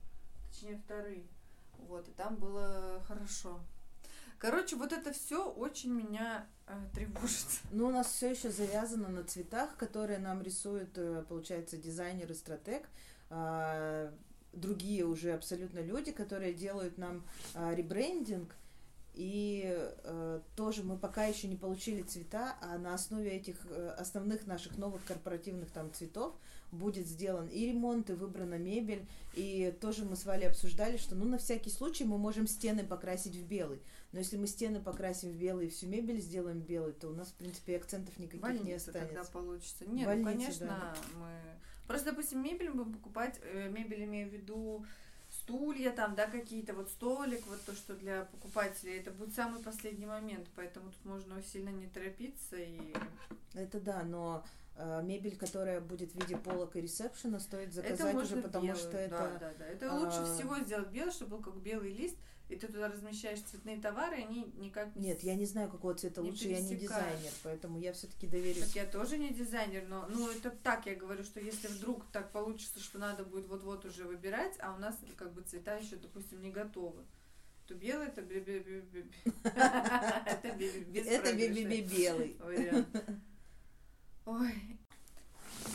точнее 0.51 0.79
вторые. 0.79 1.27
Вот, 1.77 2.09
и 2.09 2.13
там 2.13 2.37
было 2.37 3.03
хорошо. 3.07 3.61
Короче, 4.45 4.77
вот 4.77 4.93
это 4.93 5.11
все 5.11 5.51
очень 5.51 5.91
меня 5.91 6.47
э, 6.67 6.75
тревожит. 6.95 7.47
Ну, 7.71 7.87
у 7.87 7.91
нас 7.91 8.09
все 8.09 8.33
еще 8.33 8.51
завязано 8.51 9.09
на 9.09 9.25
цветах, 9.25 9.75
которые 9.79 10.19
нам 10.19 10.43
рисуют, 10.43 10.99
э, 10.99 11.25
получается, 11.27 11.79
дизайнер 11.79 12.31
и 12.31 12.35
стратег. 12.35 12.87
а, 13.31 14.13
Другие 14.53 15.07
уже 15.07 15.33
абсолютно 15.33 15.79
люди, 15.79 16.13
которые 16.13 16.53
делают 16.53 16.99
нам 16.99 17.25
а, 17.55 17.75
ребрендинг. 17.75 18.55
И 19.15 19.65
э, 20.03 20.41
тоже 20.57 20.83
мы 20.83 20.97
пока 20.97 21.25
еще 21.25 21.47
не 21.47 21.57
получили 21.57 22.03
цвета, 22.03 22.57
а 22.61 22.79
на 22.79 22.95
основе 22.95 23.31
этих 23.31 23.57
э, 23.71 23.95
основных 23.97 24.47
наших 24.47 24.77
новых 24.77 25.05
корпоративных 25.05 25.71
там 25.71 25.93
цветов 25.93 26.35
будет 26.73 27.07
сделан 27.07 27.47
и 27.47 27.67
ремонт, 27.67 28.11
и 28.11 28.15
выбрана 28.15 28.57
мебель. 28.57 29.07
И 29.35 29.73
тоже 29.81 30.05
мы 30.05 30.17
с 30.17 30.25
Валей 30.25 30.49
обсуждали, 30.49 30.97
что 30.97 31.15
ну 31.15 31.27
на 31.27 31.39
всякий 31.39 31.71
случай 31.71 32.05
мы 32.05 32.19
можем 32.19 32.49
стены 32.49 32.85
покрасить 32.85 33.37
в 33.37 33.47
белый. 33.47 33.81
Но 34.11 34.19
если 34.19 34.37
мы 34.37 34.47
стены 34.49 34.81
покрасим 34.81 35.31
в 35.31 35.37
белый 35.37 35.67
и 35.67 35.71
всю 35.71 35.87
мебель 35.87 36.21
сделаем 36.21 36.61
белой, 36.61 36.93
то 36.93 37.09
у 37.09 37.13
нас, 37.13 37.29
в 37.29 37.35
принципе, 37.35 37.77
акцентов 37.77 38.19
никаких 38.19 38.43
не 38.43 38.59
Больница 38.59 38.93
тогда 38.93 39.21
останется. 39.21 39.33
получится. 39.33 39.85
Нет, 39.87 40.07
Больница, 40.07 40.31
ну, 40.31 40.37
конечно, 40.39 40.67
да. 40.67 40.95
мы... 41.19 41.31
Просто, 41.87 42.11
допустим, 42.11 42.43
мебель 42.43 42.71
мы 42.71 42.85
покупать, 42.85 43.39
э, 43.43 43.69
мебель 43.69 44.05
имею 44.05 44.31
в 44.31 44.33
виду 44.33 44.87
стулья 45.45 45.91
там, 45.93 46.15
да, 46.15 46.27
какие-то, 46.27 46.75
вот 46.75 46.89
столик, 46.89 47.47
вот 47.47 47.61
то, 47.65 47.75
что 47.75 47.95
для 47.95 48.25
покупателей, 48.25 48.99
это 48.99 49.11
будет 49.11 49.35
самый 49.35 49.63
последний 49.63 50.07
момент, 50.07 50.49
поэтому 50.57 50.91
тут 50.91 51.05
можно 51.05 51.43
сильно 51.43 51.69
не 51.69 51.87
торопиться 51.87 52.57
и... 52.57 52.95
Это 53.55 53.79
да, 53.79 54.03
но 54.03 54.45
э, 54.77 55.03
мебель, 55.05 55.37
которая 55.37 55.81
будет 55.81 56.13
в 56.13 56.21
виде 56.21 56.37
полок 56.37 56.77
и 56.77 56.81
ресепшена, 56.81 57.39
стоит 57.41 57.69
это 57.69 57.75
заказать 57.77 58.15
можно 58.15 58.37
уже, 58.37 58.43
потому 58.43 58.67
белую, 58.67 58.81
что 58.81 58.97
это... 58.97 59.19
Да, 59.19 59.39
да, 59.39 59.53
да. 59.59 59.67
Это 59.67 59.93
а, 59.93 59.99
лучше 59.99 60.25
всего 60.25 60.59
сделать 60.61 60.89
белый, 60.89 61.13
чтобы 61.13 61.37
был 61.37 61.45
как 61.45 61.57
белый 61.57 61.93
лист, 61.93 62.17
и 62.55 62.57
ты 62.57 62.69
туда 62.69 62.89
размещаешь 62.89 63.41
цветные 63.41 63.81
товары, 63.81 64.17
они 64.17 64.45
никак 64.57 64.95
не... 64.95 65.09
Нет, 65.09 65.23
я 65.23 65.35
не 65.35 65.45
знаю, 65.45 65.69
какого 65.69 65.95
цвета 65.95 66.23
не 66.23 66.31
лучше, 66.31 66.49
я 66.49 66.61
не 66.61 66.77
пересекают. 66.77 67.17
дизайнер, 67.17 67.33
поэтому 67.43 67.79
я 67.79 67.93
все-таки 67.93 68.29
доверюсь. 68.29 68.67
Так 68.67 68.77
я 68.77 68.87
тоже 68.87 69.19
не 69.19 69.31
дизайнер, 69.31 69.87
но 69.89 70.07
ну 70.09 70.31
это 70.31 70.51
так 70.51 70.87
я 70.87 70.95
говорю, 70.95 71.25
что 71.25 71.41
если 71.41 71.67
вдруг 71.67 72.05
так 72.13 72.31
получится, 72.31 72.81
что 72.81 72.99
надо 72.99 73.25
будет 73.25 73.49
вот-вот 73.49 73.85
уже 73.85 74.05
выбирать, 74.05 74.55
а 74.61 74.73
у 74.73 74.79
нас 74.79 74.97
как 75.17 75.33
бы 75.33 75.43
цвета 75.43 75.77
еще, 75.77 75.97
допустим, 75.97 76.41
не 76.41 76.51
готовы, 76.51 77.05
то 77.67 77.75
белый 77.75 78.07
это 78.07 78.21
это 78.23 78.51
белый. 81.83 82.37
Ой. 84.27 84.55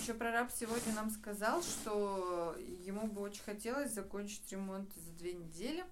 Еще 0.02 0.14
прораб 0.14 0.52
сегодня 0.52 0.94
нам 0.94 1.10
сказал, 1.10 1.62
что 1.62 2.56
ему 2.86 3.08
бы 3.08 3.22
очень 3.22 3.44
хотелось 3.44 3.92
закончить 3.92 4.50
ремонт 4.52 4.94
за 4.96 5.12
две 5.12 5.34
недели. 5.34 5.84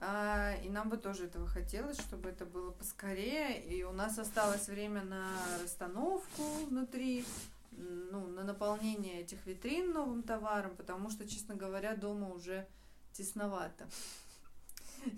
А, 0.00 0.54
и 0.64 0.68
нам 0.68 0.88
бы 0.88 0.96
тоже 0.96 1.24
этого 1.26 1.46
хотелось, 1.46 1.98
чтобы 2.00 2.28
это 2.28 2.46
было 2.46 2.70
поскорее. 2.70 3.60
И 3.62 3.82
у 3.82 3.92
нас 3.92 4.18
осталось 4.18 4.68
время 4.68 5.02
на 5.02 5.28
расстановку 5.62 6.42
внутри, 6.68 7.24
ну, 7.72 8.26
на 8.26 8.44
наполнение 8.44 9.20
этих 9.20 9.44
витрин 9.46 9.92
новым 9.92 10.22
товаром, 10.22 10.76
потому 10.76 11.10
что, 11.10 11.28
честно 11.28 11.54
говоря, 11.54 11.96
дома 11.96 12.28
уже 12.28 12.66
тесновато. 13.12 13.88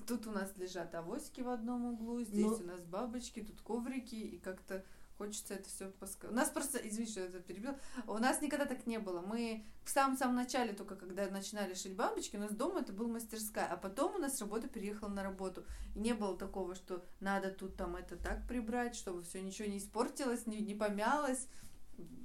Тут 0.06 0.26
у 0.26 0.30
нас 0.30 0.52
лежат 0.56 0.94
авоськи 0.94 1.40
в 1.40 1.48
одном 1.48 1.84
углу, 1.86 2.22
здесь 2.22 2.46
Ну- 2.46 2.56
у 2.56 2.66
нас 2.66 2.82
бабочки, 2.84 3.42
тут 3.42 3.60
коврики, 3.60 4.14
и 4.14 4.38
как-то 4.38 4.84
хочется 5.20 5.52
это 5.52 5.68
все 5.68 5.90
поскорее. 5.90 6.32
У 6.32 6.34
нас 6.34 6.48
просто, 6.48 6.78
извини, 6.78 7.06
что 7.06 7.20
я 7.20 7.26
это 7.26 7.40
перебил, 7.40 7.74
у 8.06 8.16
нас 8.16 8.40
никогда 8.40 8.64
так 8.64 8.86
не 8.86 8.98
было. 8.98 9.20
Мы 9.20 9.66
в 9.84 9.90
самом-самом 9.90 10.34
начале, 10.34 10.72
только 10.72 10.96
когда 10.96 11.28
начинали 11.28 11.74
шить 11.74 11.94
бабочки, 11.94 12.36
у 12.36 12.40
нас 12.40 12.52
дома 12.52 12.80
это 12.80 12.94
была 12.94 13.08
мастерская, 13.08 13.66
а 13.66 13.76
потом 13.76 14.14
у 14.14 14.18
нас 14.18 14.38
с 14.38 14.40
работы 14.40 14.66
переехала 14.66 15.10
на 15.10 15.22
работу. 15.22 15.66
И 15.94 15.98
не 15.98 16.14
было 16.14 16.38
такого, 16.38 16.74
что 16.74 17.04
надо 17.20 17.50
тут 17.50 17.76
там 17.76 17.96
это 17.96 18.16
так 18.16 18.48
прибрать, 18.48 18.94
чтобы 18.96 19.22
все 19.22 19.42
ничего 19.42 19.68
не 19.68 19.76
испортилось, 19.76 20.46
не, 20.46 20.62
не 20.62 20.74
помялось. 20.74 21.48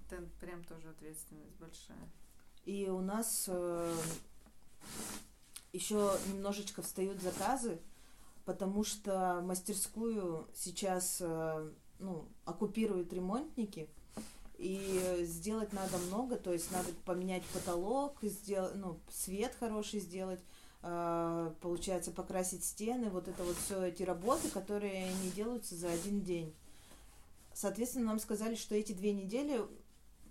Это 0.07 0.21
прям 0.39 0.63
тоже 0.63 0.87
ответственность 0.87 1.57
большая. 1.57 2.09
И 2.63 2.87
у 2.87 3.01
нас 3.01 3.49
еще 5.73 6.17
немножечко 6.31 6.81
встают 6.81 7.19
заказы, 7.19 7.81
потому 8.45 8.85
что 8.85 9.41
мастерскую 9.41 10.47
сейчас 10.55 11.17
э, 11.19 11.71
ну, 11.99 12.27
оккупируют 12.45 13.13
ремонтники. 13.13 13.89
И 14.57 15.23
сделать 15.23 15.73
надо 15.73 15.97
много, 15.97 16.37
то 16.37 16.53
есть 16.53 16.71
надо 16.71 16.89
поменять 17.03 17.43
потолок, 17.47 18.17
сделать, 18.21 18.75
ну, 18.75 18.99
свет 19.09 19.53
хороший 19.59 19.99
сделать, 19.99 20.39
э, 20.81 21.53
получается 21.59 22.11
покрасить 22.11 22.63
стены, 22.63 23.09
вот 23.09 23.27
это 23.27 23.43
вот 23.43 23.57
все 23.57 23.83
эти 23.87 24.03
работы, 24.03 24.49
которые 24.49 25.11
не 25.23 25.29
делаются 25.31 25.75
за 25.75 25.91
один 25.91 26.21
день. 26.21 26.53
Соответственно, 27.53 28.05
нам 28.05 28.19
сказали, 28.19 28.55
что 28.55 28.75
эти 28.75 28.93
две 28.93 29.11
недели 29.11 29.61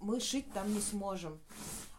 мы 0.00 0.20
шить 0.20 0.50
там 0.52 0.72
не 0.72 0.80
сможем. 0.80 1.38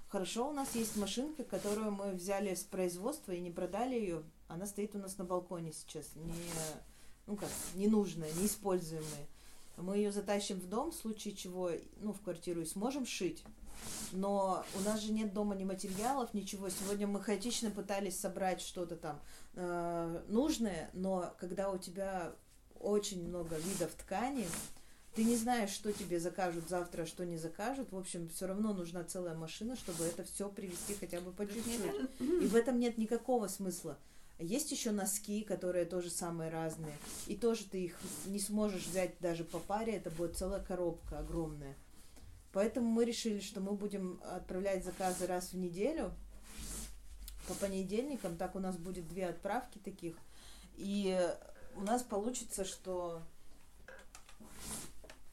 Хорошо, 0.08 0.50
у 0.50 0.54
нас 0.54 0.76
есть 0.76 0.96
машинка, 0.96 1.44
которую 1.44 1.92
мы 1.92 2.14
взяли 2.14 2.56
с 2.56 2.64
производства 2.64 3.34
и 3.34 3.42
не 3.42 3.52
продали 3.52 3.96
ее. 3.96 4.24
Она 4.48 4.66
стоит 4.66 4.96
у 4.96 5.00
нас 5.00 5.18
на 5.18 5.26
балконе 5.26 5.74
сейчас, 5.74 6.16
не, 6.16 6.34
ну 7.26 7.36
как, 7.36 7.50
ненужная, 7.74 8.32
неиспользуемая. 8.40 9.28
Мы 9.78 9.98
ее 9.98 10.12
затащим 10.12 10.60
в 10.60 10.68
дом, 10.68 10.92
в 10.92 10.96
случае 10.96 11.36
чего, 11.36 11.72
ну, 11.98 12.14
в 12.14 12.22
квартиру, 12.22 12.62
и 12.62 12.66
сможем 12.66 13.06
шить. 13.06 13.44
Но 14.12 14.64
у 14.76 14.80
нас 14.82 15.02
же 15.02 15.12
нет 15.12 15.34
дома 15.34 15.56
ни 15.56 15.64
материалов, 15.64 16.34
ничего. 16.34 16.70
Сегодня 16.70 17.08
мы 17.08 17.22
хаотично 17.22 17.72
пытались 17.72 18.20
собрать 18.20 18.62
что-то 18.62 18.96
там 18.96 19.20
э, 19.56 20.24
нужное, 20.28 20.90
но 20.94 21.34
когда 21.40 21.70
у 21.70 21.78
тебя 21.78 22.34
очень 22.80 23.28
много 23.28 23.58
видов 23.58 23.92
ткани, 23.94 24.48
ты 25.16 25.24
не 25.24 25.36
знаешь, 25.38 25.70
что 25.70 25.94
тебе 25.94 26.20
закажут 26.20 26.68
завтра, 26.68 27.04
а 27.04 27.06
что 27.06 27.26
не 27.26 27.38
закажут. 27.38 27.92
В 27.92 27.98
общем, 27.98 28.28
все 28.30 28.48
равно 28.48 28.74
нужна 28.74 29.04
целая 29.04 29.34
машина, 29.34 29.76
чтобы 29.78 30.04
это 30.04 30.24
все 30.24 30.50
привезти 30.50 30.94
хотя 30.94 31.22
бы 31.22 31.32
по 31.32 31.46
чуть-чуть. 31.46 32.10
И 32.20 32.48
в 32.48 32.56
этом 32.56 32.80
нет 32.80 32.98
никакого 32.98 33.48
смысла. 33.48 33.98
Есть 34.38 34.72
еще 34.72 34.92
носки, 34.92 35.44
которые 35.44 35.86
тоже 35.86 36.10
самые 36.10 36.50
разные. 36.50 36.96
И 37.28 37.36
тоже 37.36 37.66
ты 37.66 37.86
их 37.86 37.98
не 38.26 38.40
сможешь 38.40 38.86
взять 38.86 39.18
даже 39.20 39.46
по 39.46 39.60
паре, 39.60 39.96
это 39.96 40.10
будет 40.10 40.38
целая 40.38 40.62
коробка 40.62 41.20
огромная. 41.20 41.76
Поэтому 42.52 42.88
мы 42.88 43.06
решили, 43.06 43.40
что 43.40 43.62
мы 43.62 43.74
будем 43.74 44.20
отправлять 44.24 44.84
заказы 44.84 45.26
раз 45.26 45.54
в 45.54 45.58
неделю 45.58 46.14
по 47.48 47.54
понедельникам. 47.54 48.38
Так 48.38 48.56
у 48.56 48.60
нас 48.60 48.78
будет 48.78 49.08
две 49.08 49.28
отправки 49.28 49.78
таких. 49.78 50.16
И 50.76 51.18
у 51.76 51.82
нас 51.82 52.04
получится, 52.04 52.66
что 52.66 53.22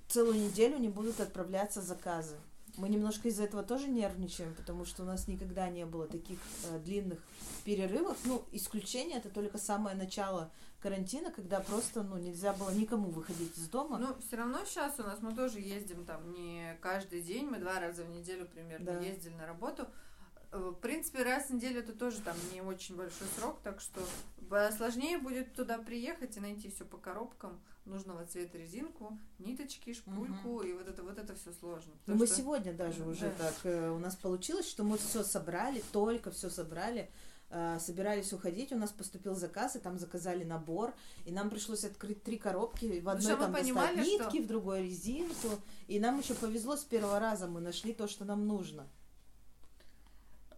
целую 0.08 0.36
неделю 0.36 0.78
не 0.78 0.88
будут 0.88 1.20
отправляться 1.20 1.80
заказы. 1.80 2.36
Мы 2.78 2.88
немножко 2.88 3.28
из-за 3.28 3.44
этого 3.44 3.62
тоже 3.62 3.88
нервничаем, 3.88 4.54
потому 4.54 4.84
что 4.84 5.02
у 5.02 5.06
нас 5.06 5.28
никогда 5.28 5.68
не 5.68 5.84
было 5.84 6.06
таких 6.06 6.38
э, 6.70 6.78
длинных 6.78 7.18
перерывов. 7.64 8.16
Ну, 8.24 8.44
исключение 8.52 9.18
это 9.18 9.28
только 9.28 9.58
самое 9.58 9.94
начало 9.94 10.50
карантина, 10.80 11.30
когда 11.30 11.60
просто 11.60 12.02
ну, 12.02 12.16
нельзя 12.16 12.54
было 12.54 12.70
никому 12.70 13.10
выходить 13.10 13.56
из 13.58 13.68
дома. 13.68 13.98
Ну, 13.98 14.16
все 14.26 14.36
равно 14.36 14.64
сейчас 14.64 14.98
у 14.98 15.02
нас 15.02 15.20
мы 15.20 15.34
тоже 15.34 15.60
ездим 15.60 16.04
там 16.06 16.32
не 16.32 16.76
каждый 16.80 17.20
день, 17.20 17.46
мы 17.46 17.58
два 17.58 17.78
раза 17.78 18.04
в 18.04 18.10
неделю 18.10 18.46
примерно 18.46 18.86
да. 18.86 19.00
ездили 19.00 19.34
на 19.34 19.46
работу. 19.46 19.86
Э, 20.50 20.58
в 20.58 20.80
принципе, 20.80 21.22
раз 21.24 21.48
в 21.48 21.54
неделю 21.54 21.80
это 21.80 21.92
тоже 21.92 22.20
там 22.20 22.36
не 22.52 22.62
очень 22.62 22.96
большой 22.96 23.26
срок, 23.36 23.60
так 23.62 23.80
что 23.80 24.00
сложнее 24.76 25.18
будет 25.18 25.54
туда 25.54 25.76
приехать 25.78 26.36
и 26.36 26.40
найти 26.40 26.70
все 26.70 26.84
по 26.84 26.96
коробкам 26.96 27.60
нужного 27.84 28.24
цвета 28.26 28.58
резинку, 28.58 29.18
ниточки, 29.38 29.92
шпульку, 29.92 30.48
угу. 30.48 30.62
и 30.62 30.72
вот 30.72 30.88
это 30.88 31.02
вот 31.02 31.18
это 31.18 31.34
все 31.34 31.52
сложно. 31.52 31.92
Ну, 32.06 32.14
мы 32.14 32.26
что... 32.26 32.36
сегодня 32.36 32.72
даже 32.72 33.04
уже 33.04 33.30
да. 33.30 33.48
так 33.48 33.54
э, 33.64 33.90
у 33.90 33.98
нас 33.98 34.16
получилось, 34.16 34.68
что 34.68 34.84
мы 34.84 34.98
все 34.98 35.24
собрали, 35.24 35.82
только 35.92 36.30
все 36.30 36.48
собрали, 36.48 37.10
э, 37.50 37.78
собирались 37.80 38.32
уходить, 38.32 38.72
у 38.72 38.76
нас 38.76 38.90
поступил 38.90 39.34
заказ, 39.34 39.76
и 39.76 39.80
там 39.80 39.98
заказали 39.98 40.44
набор, 40.44 40.94
и 41.24 41.32
нам 41.32 41.50
пришлось 41.50 41.84
открыть 41.84 42.22
три 42.22 42.38
коробки, 42.38 43.00
в 43.00 43.08
одной 43.08 43.36
там 43.36 43.52
понимали, 43.52 43.96
достать 43.96 44.12
нитки, 44.12 44.36
что... 44.36 44.42
в 44.42 44.46
другой 44.46 44.82
резинку, 44.84 45.48
и 45.88 45.98
нам 45.98 46.20
еще 46.20 46.34
повезло 46.34 46.76
с 46.76 46.84
первого 46.84 47.18
раза, 47.18 47.48
мы 47.48 47.60
нашли 47.60 47.92
то, 47.92 48.06
что 48.06 48.24
нам 48.24 48.46
нужно. 48.46 48.86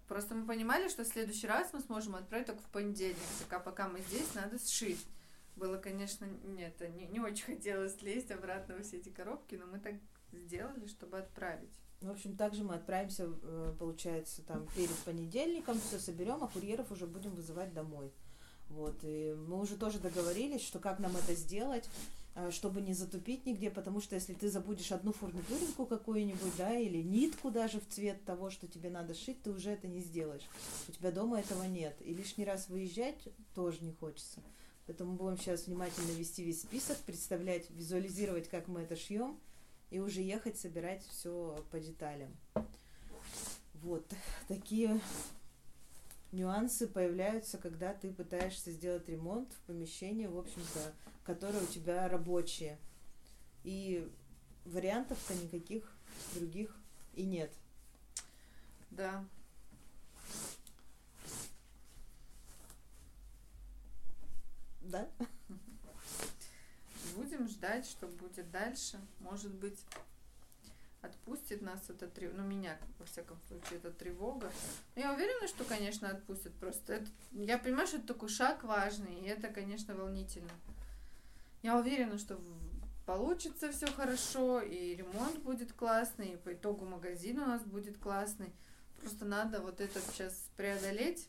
Просто 0.09 0.35
мы 0.35 0.47
понимали, 0.47 0.89
что 0.89 1.05
в 1.05 1.09
следующий 1.09 1.47
раз 1.47 1.73
мы 1.73 1.81
сможем 1.81 2.17
отправить 2.17 2.47
только 2.47 2.61
в 2.61 2.67
понедельник, 2.67 3.17
пока 3.41 3.59
пока 3.59 3.89
мы 3.89 4.01
здесь, 4.03 4.35
надо 4.35 4.59
сшить. 4.59 5.01
Было, 5.57 5.77
конечно, 5.77 6.27
нет, 6.45 6.81
не, 6.97 7.07
не 7.07 7.21
очень 7.21 7.45
хотелось 7.45 8.01
лезть 8.03 8.31
обратно 8.31 8.77
во 8.77 8.83
все 8.83 8.97
эти 8.99 9.09
коробки, 9.09 9.55
но 9.55 9.67
мы 9.67 9.79
так 9.79 9.95
сделали, 10.33 10.87
чтобы 10.87 11.19
отправить. 11.19 11.79
В 12.01 12.11
общем, 12.11 12.37
также 12.37 12.65
мы 12.65 12.75
отправимся, 12.75 13.31
э, 13.43 13.75
получается, 13.79 14.43
там 14.43 14.67
перед 14.77 14.97
понедельником, 15.05 15.81
все 15.81 15.99
соберем, 15.99 16.43
а 16.43 16.49
курьеров 16.49 16.91
уже 16.91 17.07
будем 17.07 17.35
вызывать 17.35 17.73
домой. 17.73 18.13
Вот, 18.69 18.97
и 19.03 19.35
мы 19.47 19.61
уже 19.61 19.77
тоже 19.77 19.99
договорились, 19.99 20.63
что 20.63 20.79
как 20.81 20.99
нам 20.99 21.17
это 21.17 21.35
сделать, 21.35 21.89
э, 22.35 22.51
чтобы 22.51 22.81
не 22.81 22.93
затупить 22.93 23.47
нигде, 23.47 23.71
потому 23.71 24.01
что 24.01 24.17
если 24.17 24.35
ты 24.35 24.51
забудешь 24.51 24.93
одну 24.93 25.13
фурнитуринку 25.13 25.87
какую-нибудь, 25.87 26.57
да, 26.59 26.77
или 26.77 27.03
нитку 27.03 27.51
даже 27.51 27.81
в 27.81 27.89
цвет 27.89 28.25
того, 28.25 28.51
что 28.51 28.67
тебе 28.67 28.91
надо 28.91 29.15
шить, 29.15 29.43
ты 29.43 29.51
уже 29.51 29.71
это 29.71 29.87
не 29.87 30.01
сделаешь. 30.01 30.49
У 30.89 30.93
тебя 30.93 31.11
дома 31.11 31.41
этого 31.41 31.63
нет. 31.63 31.97
И 32.01 32.13
лишний 32.13 32.45
раз 32.45 32.69
выезжать 32.69 33.29
тоже 33.55 33.83
не 33.83 33.93
хочется. 33.93 34.43
Поэтому 34.87 35.15
будем 35.15 35.39
сейчас 35.39 35.67
внимательно 35.67 36.11
вести 36.13 36.45
весь 36.45 36.63
список, 36.63 36.99
представлять, 36.99 37.71
визуализировать, 37.71 38.49
как 38.49 38.69
мы 38.69 38.83
это 38.83 38.97
шьем, 38.97 39.41
и 39.91 39.99
уже 39.99 40.21
ехать 40.21 40.59
собирать 40.59 41.05
все 41.07 41.65
по 41.71 41.81
деталям. 41.81 42.37
Вот 43.75 44.07
такие 44.49 45.01
нюансы 46.33 46.87
появляются, 46.87 47.59
когда 47.59 47.95
ты 47.95 48.13
пытаешься 48.13 48.73
сделать 48.73 49.09
ремонт 49.09 49.53
в 49.53 49.61
помещении, 49.67 50.27
в 50.27 50.37
общем-то, 50.37 50.93
которое 51.25 51.63
у 51.63 51.67
тебя 51.67 52.09
рабочее. 52.09 52.79
И 53.63 54.11
вариантов-то 54.65 55.35
никаких 55.35 55.91
других 56.35 56.77
и 57.15 57.25
нет. 57.25 57.53
Да, 58.91 59.25
Да? 64.85 65.09
Будем 67.17 67.49
ждать, 67.49 67.87
что 67.87 68.07
будет 68.07 68.51
дальше. 68.51 69.01
Может 69.21 69.53
быть, 69.53 69.79
отпустит 71.03 71.63
нас 71.63 71.81
эта 71.89 72.09
тревога, 72.09 72.43
ну 72.43 72.49
меня, 72.49 72.79
во 72.99 73.07
всяком 73.07 73.39
случае, 73.49 73.79
эта 73.79 73.91
тревога. 73.91 74.51
Но 74.95 75.03
я 75.03 75.13
уверена, 75.13 75.47
что, 75.49 75.65
конечно, 75.65 76.09
отпустит. 76.09 76.53
Просто 76.55 76.95
это, 76.95 77.07
я 77.33 77.59
понимаю, 77.59 77.87
что 77.87 77.99
это 77.99 78.09
такой 78.09 78.29
шаг 78.29 78.65
важный, 78.65 79.21
и 79.21 79.27
это, 79.27 79.49
конечно, 79.49 79.95
волнительно. 79.95 80.51
Я 81.63 81.79
уверена, 81.79 82.19
что 82.19 82.41
получится 83.07 83.71
все 83.73 83.87
хорошо, 83.87 84.61
и 84.61 84.97
ремонт 84.97 85.39
будет 85.41 85.73
классный, 85.73 86.33
и 86.33 86.37
по 86.37 86.53
итогу 86.53 86.85
магазин 86.85 87.39
у 87.39 87.47
нас 87.47 87.63
будет 87.63 87.99
классный. 87.99 88.53
Просто 89.01 89.25
надо 89.25 89.61
вот 89.61 89.81
это 89.81 90.01
сейчас 90.01 90.49
преодолеть, 90.57 91.29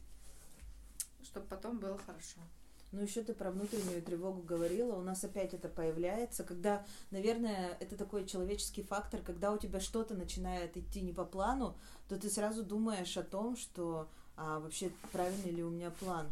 чтобы 1.23 1.45
потом 1.47 1.77
было 1.79 1.97
хорошо. 1.97 2.39
Ну, 2.95 3.01
еще 3.01 3.23
ты 3.23 3.33
про 3.33 3.51
внутреннюю 3.51 4.01
тревогу 4.01 4.41
говорила. 4.41 4.95
У 4.95 5.01
нас 5.01 5.21
опять 5.25 5.53
это 5.53 5.67
появляется, 5.67 6.45
когда, 6.45 6.85
наверное, 7.11 7.75
это 7.81 7.97
такой 7.97 8.25
человеческий 8.25 8.83
фактор, 8.83 9.21
когда 9.21 9.51
у 9.51 9.57
тебя 9.57 9.81
что-то 9.81 10.13
начинает 10.13 10.77
идти 10.77 11.01
не 11.01 11.11
по 11.11 11.25
плану, 11.25 11.75
то 12.07 12.17
ты 12.17 12.29
сразу 12.29 12.63
думаешь 12.63 13.17
о 13.17 13.23
том, 13.23 13.57
что 13.57 14.07
а, 14.37 14.61
вообще 14.61 14.91
правильный 15.11 15.51
ли 15.51 15.61
у 15.61 15.69
меня 15.69 15.91
план. 15.91 16.31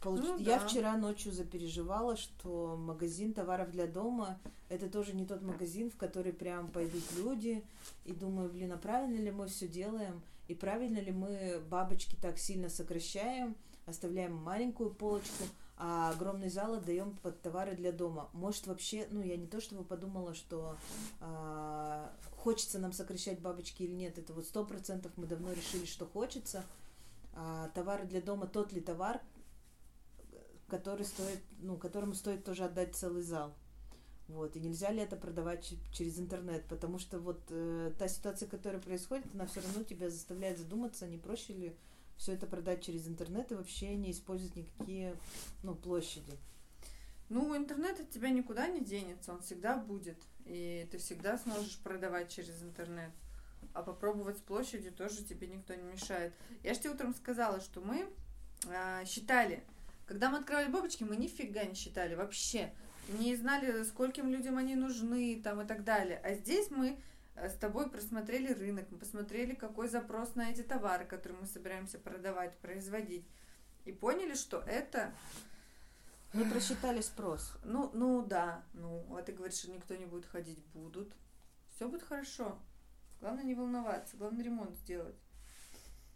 Получ... 0.00 0.24
Ну, 0.24 0.38
Я 0.38 0.58
да. 0.58 0.66
вчера 0.66 0.96
ночью 0.96 1.30
запереживала, 1.30 2.16
что 2.16 2.76
магазин 2.76 3.32
товаров 3.32 3.70
для 3.70 3.86
дома 3.86 4.40
это 4.68 4.88
тоже 4.88 5.14
не 5.14 5.24
тот 5.24 5.42
магазин, 5.42 5.88
в 5.88 5.96
который 5.96 6.32
прям 6.32 6.68
пойдут 6.68 7.04
люди. 7.16 7.64
И 8.04 8.12
думаю, 8.12 8.50
блин, 8.50 8.72
а 8.72 8.76
правильно 8.76 9.22
ли 9.22 9.30
мы 9.30 9.46
все 9.46 9.68
делаем? 9.68 10.20
И 10.48 10.56
правильно 10.56 10.98
ли 10.98 11.12
мы 11.12 11.62
бабочки 11.70 12.16
так 12.20 12.38
сильно 12.38 12.68
сокращаем? 12.68 13.54
Оставляем 13.86 14.34
маленькую 14.34 14.90
полочку, 14.90 15.44
а 15.76 16.10
огромный 16.10 16.48
зал 16.48 16.74
отдаем 16.74 17.16
под 17.16 17.40
товары 17.42 17.74
для 17.74 17.92
дома. 17.92 18.28
Может 18.32 18.66
вообще, 18.66 19.06
ну 19.10 19.20
я 19.20 19.36
не 19.36 19.46
то 19.46 19.60
чтобы 19.60 19.84
подумала, 19.84 20.34
что 20.34 20.76
а, 21.20 22.12
хочется 22.36 22.78
нам 22.78 22.92
сокращать 22.92 23.40
бабочки 23.40 23.82
или 23.82 23.92
нет, 23.92 24.18
это 24.18 24.32
вот 24.32 24.44
сто 24.44 24.64
процентов 24.64 25.12
мы 25.16 25.26
давно 25.26 25.52
решили, 25.52 25.84
что 25.86 26.06
хочется. 26.06 26.64
А, 27.34 27.68
товары 27.70 28.04
для 28.04 28.20
дома 28.20 28.46
тот 28.46 28.72
ли 28.72 28.80
товар, 28.80 29.20
который 30.68 31.04
стоит, 31.04 31.40
ну, 31.58 31.76
которому 31.76 32.14
стоит 32.14 32.44
тоже 32.44 32.64
отдать 32.64 32.94
целый 32.94 33.22
зал. 33.22 33.52
Вот, 34.28 34.56
и 34.56 34.60
нельзя 34.60 34.90
ли 34.90 35.00
это 35.00 35.16
продавать 35.16 35.74
через 35.92 36.18
интернет, 36.18 36.64
потому 36.66 36.98
что 36.98 37.18
вот 37.18 37.40
э, 37.50 37.92
та 37.98 38.08
ситуация, 38.08 38.48
которая 38.48 38.80
происходит, 38.80 39.26
она 39.34 39.46
все 39.46 39.60
равно 39.60 39.82
тебя 39.82 40.08
заставляет 40.08 40.58
задуматься, 40.58 41.06
не 41.06 41.18
проще 41.18 41.52
ли 41.52 41.76
все 42.16 42.32
это 42.32 42.46
продать 42.46 42.84
через 42.84 43.08
интернет 43.08 43.50
и 43.50 43.54
вообще 43.54 43.94
не 43.94 44.10
использовать 44.12 44.56
никакие 44.56 45.16
ну, 45.62 45.74
площади. 45.74 46.38
Ну, 47.28 47.56
интернет 47.56 47.98
от 47.98 48.10
тебя 48.10 48.30
никуда 48.30 48.68
не 48.68 48.80
денется, 48.80 49.32
он 49.32 49.40
всегда 49.40 49.76
будет. 49.76 50.18
И 50.44 50.86
ты 50.90 50.98
всегда 50.98 51.38
сможешь 51.38 51.78
продавать 51.78 52.30
через 52.30 52.62
интернет. 52.62 53.10
А 53.74 53.82
попробовать 53.82 54.38
с 54.38 54.40
площади 54.40 54.90
тоже 54.90 55.24
тебе 55.24 55.46
никто 55.46 55.74
не 55.74 55.82
мешает. 55.82 56.34
Я 56.62 56.74
же 56.74 56.80
тебе 56.80 56.90
утром 56.90 57.14
сказала, 57.14 57.60
что 57.60 57.80
мы 57.80 58.06
э, 58.66 59.04
считали, 59.06 59.64
когда 60.06 60.30
мы 60.30 60.38
открывали 60.38 60.70
бабочки, 60.70 61.04
мы 61.04 61.16
нифига 61.16 61.64
не 61.64 61.74
считали 61.74 62.14
вообще. 62.14 62.72
Не 63.08 63.34
знали, 63.34 63.82
скольким 63.84 64.30
людям 64.30 64.58
они 64.58 64.74
нужны 64.74 65.40
там 65.42 65.60
и 65.62 65.66
так 65.66 65.84
далее. 65.84 66.20
А 66.22 66.34
здесь 66.34 66.70
мы 66.70 66.98
с 67.36 67.54
тобой 67.54 67.88
просмотрели 67.90 68.52
рынок, 68.52 68.86
мы 68.90 68.98
посмотрели, 68.98 69.54
какой 69.54 69.88
запрос 69.88 70.34
на 70.34 70.50
эти 70.50 70.62
товары, 70.62 71.04
которые 71.04 71.40
мы 71.40 71.46
собираемся 71.46 71.98
продавать, 71.98 72.56
производить. 72.58 73.26
И 73.84 73.92
поняли, 73.92 74.34
что 74.34 74.58
это... 74.58 75.12
Не 76.34 76.44
просчитали 76.44 77.02
спрос. 77.02 77.52
Ну, 77.62 77.90
ну 77.92 78.24
да, 78.24 78.64
ну, 78.72 79.04
а 79.14 79.22
ты 79.22 79.32
говоришь, 79.32 79.58
что 79.58 79.70
никто 79.70 79.94
не 79.96 80.06
будет 80.06 80.24
ходить, 80.24 80.58
будут. 80.72 81.12
Все 81.74 81.86
будет 81.86 82.02
хорошо. 82.02 82.58
Главное 83.20 83.44
не 83.44 83.54
волноваться, 83.54 84.16
главное 84.16 84.42
ремонт 84.42 84.74
сделать. 84.76 85.21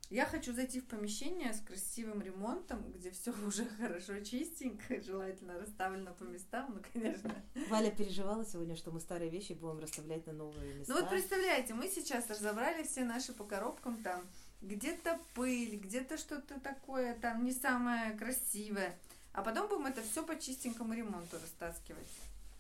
Я 0.09 0.25
хочу 0.25 0.53
зайти 0.53 0.81
в 0.81 0.87
помещение 0.87 1.53
с 1.53 1.61
красивым 1.61 2.23
ремонтом, 2.23 2.93
где 2.93 3.11
все 3.11 3.33
уже 3.47 3.65
хорошо 3.65 4.21
чистенько, 4.21 5.03
желательно 5.03 5.59
расставлено 5.59 6.15
по 6.15 6.23
местам, 6.25 6.75
ну, 6.75 6.83
конечно. 6.93 7.35
Валя 7.69 7.91
переживала 7.91 8.45
сегодня, 8.45 8.77
что 8.77 8.93
мы 8.93 9.01
старые 9.01 9.31
вещи 9.31 9.53
будем 9.55 9.81
расставлять 9.81 10.27
на 10.27 10.33
новые 10.33 10.75
места. 10.75 10.93
Ну 10.93 11.01
вот 11.01 11.11
представляете, 11.11 11.75
мы 11.75 11.89
сейчас 11.89 12.31
разобрали 12.31 12.85
все 12.85 13.05
наши 13.05 13.33
по 13.33 13.45
коробкам 13.45 14.01
там, 14.03 14.25
где-то 14.63 15.19
пыль, 15.35 15.77
где-то 15.77 16.19
что-то 16.19 16.61
такое 16.61 17.19
там 17.19 17.45
не 17.45 17.53
самое 17.53 18.17
красивое. 18.17 18.97
А 19.33 19.43
потом 19.43 19.69
будем 19.69 19.87
это 19.87 20.03
все 20.03 20.25
по 20.25 20.39
чистенькому 20.39 20.95
ремонту 20.95 21.37
растаскивать. 21.37 22.09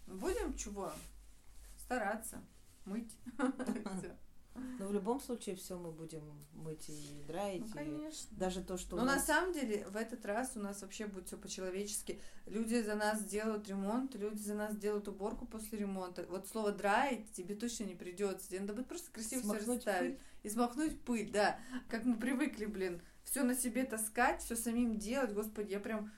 Будем 0.08 0.56
чего? 0.56 0.92
Стараться, 1.78 2.42
мыть. 2.84 3.12
Но 4.78 4.86
в 4.86 4.92
любом 4.92 5.20
случае 5.20 5.56
все 5.56 5.78
мы 5.78 5.90
будем 5.90 6.22
мыть 6.52 6.88
и 6.88 7.22
драить. 7.26 7.62
Ну, 7.66 7.72
конечно. 7.72 8.34
И 8.34 8.38
даже 8.38 8.62
то, 8.62 8.76
что. 8.76 8.96
Но 8.96 9.04
нас... 9.04 9.16
на 9.16 9.22
самом 9.22 9.52
деле 9.52 9.86
в 9.88 9.96
этот 9.96 10.24
раз 10.26 10.52
у 10.56 10.60
нас 10.60 10.82
вообще 10.82 11.06
будет 11.06 11.26
все 11.26 11.36
по-человечески. 11.36 12.20
Люди 12.46 12.80
за 12.82 12.94
нас 12.94 13.24
делают 13.24 13.68
ремонт, 13.68 14.14
люди 14.14 14.40
за 14.40 14.54
нас 14.54 14.76
делают 14.76 15.08
уборку 15.08 15.46
после 15.46 15.78
ремонта. 15.78 16.26
Вот 16.28 16.48
слово 16.48 16.72
драить 16.72 17.32
тебе 17.32 17.54
точно 17.54 17.84
не 17.84 17.94
придется. 17.94 18.48
Тебе 18.48 18.60
надо 18.60 18.74
будет 18.74 18.88
просто 18.88 19.10
красиво 19.10 19.40
смахнуть 19.40 19.62
все 19.62 19.74
расставить. 19.74 20.18
Пыль. 20.18 20.26
И 20.42 20.48
смахнуть 20.48 21.00
пыль, 21.00 21.30
да. 21.30 21.58
Как 21.88 22.04
мы 22.04 22.16
привыкли, 22.16 22.66
блин 22.66 23.00
все 23.26 23.42
на 23.42 23.54
себе 23.54 23.84
таскать, 23.84 24.42
все 24.42 24.56
самим 24.56 24.98
делать, 24.98 25.34
господи, 25.34 25.72
я 25.72 25.80
прям, 25.80 26.12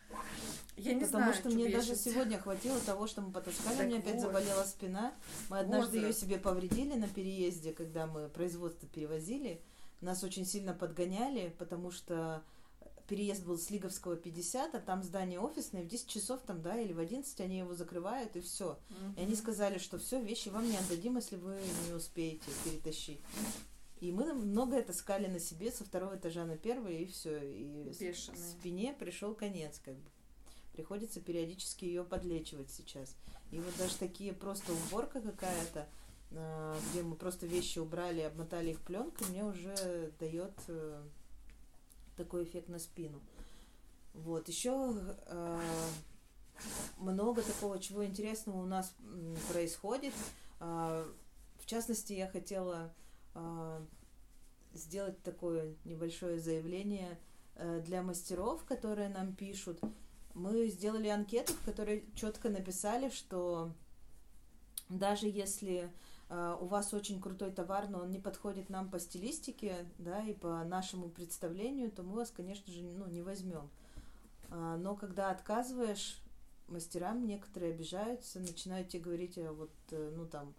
я 0.76 0.92
не 0.92 1.04
Потому 1.04 1.24
знаю. 1.24 1.34
что 1.34 1.48
мне 1.48 1.68
даже 1.70 1.94
сейчас... 1.94 2.02
сегодня 2.02 2.38
хватило 2.38 2.78
того, 2.80 3.06
что 3.06 3.22
мы 3.22 3.32
потаскали, 3.32 3.76
так 3.76 3.86
у 3.86 3.88
меня 3.88 4.00
вот. 4.00 4.06
опять 4.06 4.20
заболела 4.20 4.62
спина. 4.64 5.14
Мы 5.48 5.58
однажды 5.58 5.98
ее 5.98 6.12
себе 6.12 6.38
повредили 6.38 6.94
на 6.94 7.08
переезде, 7.08 7.72
когда 7.72 8.06
мы 8.06 8.28
производство 8.28 8.86
перевозили. 8.86 9.60
Нас 10.02 10.22
очень 10.22 10.44
сильно 10.44 10.74
подгоняли, 10.74 11.54
потому 11.58 11.90
что 11.90 12.44
переезд 13.08 13.42
был 13.42 13.58
с 13.58 13.70
Лиговского 13.70 14.16
50, 14.16 14.74
а 14.74 14.78
там 14.78 15.02
здание 15.02 15.40
офисное, 15.40 15.82
в 15.82 15.88
10 15.88 16.06
часов 16.08 16.40
там, 16.46 16.60
да, 16.60 16.78
или 16.78 16.92
в 16.92 16.98
11 16.98 17.40
они 17.40 17.58
его 17.58 17.74
закрывают, 17.74 18.36
и 18.36 18.40
все. 18.40 18.78
Mm-hmm. 18.90 19.16
И 19.16 19.20
они 19.22 19.34
сказали, 19.34 19.78
что 19.78 19.98
все, 19.98 20.20
вещи 20.20 20.50
вам 20.50 20.70
не 20.70 20.76
отдадим, 20.76 21.16
если 21.16 21.36
вы 21.36 21.58
не 21.86 21.94
успеете 21.94 22.44
перетащить. 22.64 23.18
И 24.00 24.12
мы 24.12 24.32
многое 24.32 24.82
таскали 24.82 25.26
на 25.26 25.40
себе 25.40 25.72
со 25.72 25.84
второго 25.84 26.16
этажа 26.16 26.44
на 26.44 26.56
первый, 26.56 27.02
и 27.02 27.06
все. 27.06 27.38
И 27.38 27.92
Бешеные. 27.98 28.38
спине 28.38 28.94
пришел 28.98 29.34
конец, 29.34 29.80
как 29.84 29.94
бы. 29.96 30.10
Приходится 30.72 31.20
периодически 31.20 31.84
ее 31.84 32.04
подлечивать 32.04 32.70
сейчас. 32.70 33.16
И 33.50 33.58
вот 33.58 33.76
даже 33.76 33.96
такие 33.96 34.32
просто 34.32 34.72
уборка 34.72 35.20
какая-то, 35.20 35.88
а, 36.30 36.78
где 36.90 37.02
мы 37.02 37.16
просто 37.16 37.46
вещи 37.46 37.80
убрали, 37.80 38.20
обмотали 38.20 38.70
их 38.70 38.80
пленкой, 38.82 39.26
мне 39.28 39.44
уже 39.44 40.12
дает 40.20 40.52
э, 40.68 41.02
такой 42.16 42.44
эффект 42.44 42.68
на 42.68 42.78
спину. 42.78 43.20
Вот, 44.14 44.46
еще 44.48 44.94
э, 45.26 45.60
много 46.98 47.42
такого, 47.42 47.80
чего 47.80 48.04
интересного 48.04 48.62
у 48.62 48.66
нас 48.66 48.94
происходит. 49.50 50.14
Э, 50.60 51.04
в 51.58 51.66
частности, 51.66 52.12
я 52.12 52.28
хотела 52.28 52.76
а, 52.76 52.92
сделать 54.72 55.22
такое 55.22 55.74
небольшое 55.84 56.38
заявление 56.38 57.18
э, 57.56 57.80
для 57.84 58.02
мастеров, 58.02 58.64
которые 58.64 59.08
нам 59.08 59.34
пишут. 59.34 59.80
Мы 60.34 60.68
сделали 60.68 61.08
анкету, 61.08 61.52
в 61.52 61.64
которой 61.64 62.04
четко 62.14 62.48
написали, 62.48 63.10
что 63.10 63.72
даже 64.88 65.28
если 65.28 65.90
Uh, 66.30 66.62
у 66.62 66.66
вас 66.66 66.92
очень 66.92 67.22
крутой 67.22 67.52
товар, 67.52 67.88
но 67.88 68.00
он 68.00 68.10
не 68.10 68.18
подходит 68.18 68.68
нам 68.68 68.90
по 68.90 68.98
стилистике, 68.98 69.86
да, 69.96 70.22
и 70.22 70.34
по 70.34 70.62
нашему 70.62 71.08
представлению, 71.08 71.90
то 71.90 72.02
мы 72.02 72.16
вас, 72.16 72.30
конечно 72.30 72.70
же, 72.70 72.82
ну, 72.82 73.06
не 73.06 73.22
возьмем. 73.22 73.70
Uh, 74.50 74.76
но 74.76 74.94
когда 74.94 75.30
отказываешь, 75.30 76.20
мастерам 76.66 77.26
некоторые 77.26 77.72
обижаются, 77.72 78.40
начинают 78.40 78.90
тебе 78.90 79.04
говорить, 79.04 79.38
а 79.38 79.54
вот, 79.54 79.70
э, 79.90 80.12
ну, 80.14 80.26
там, 80.26 80.52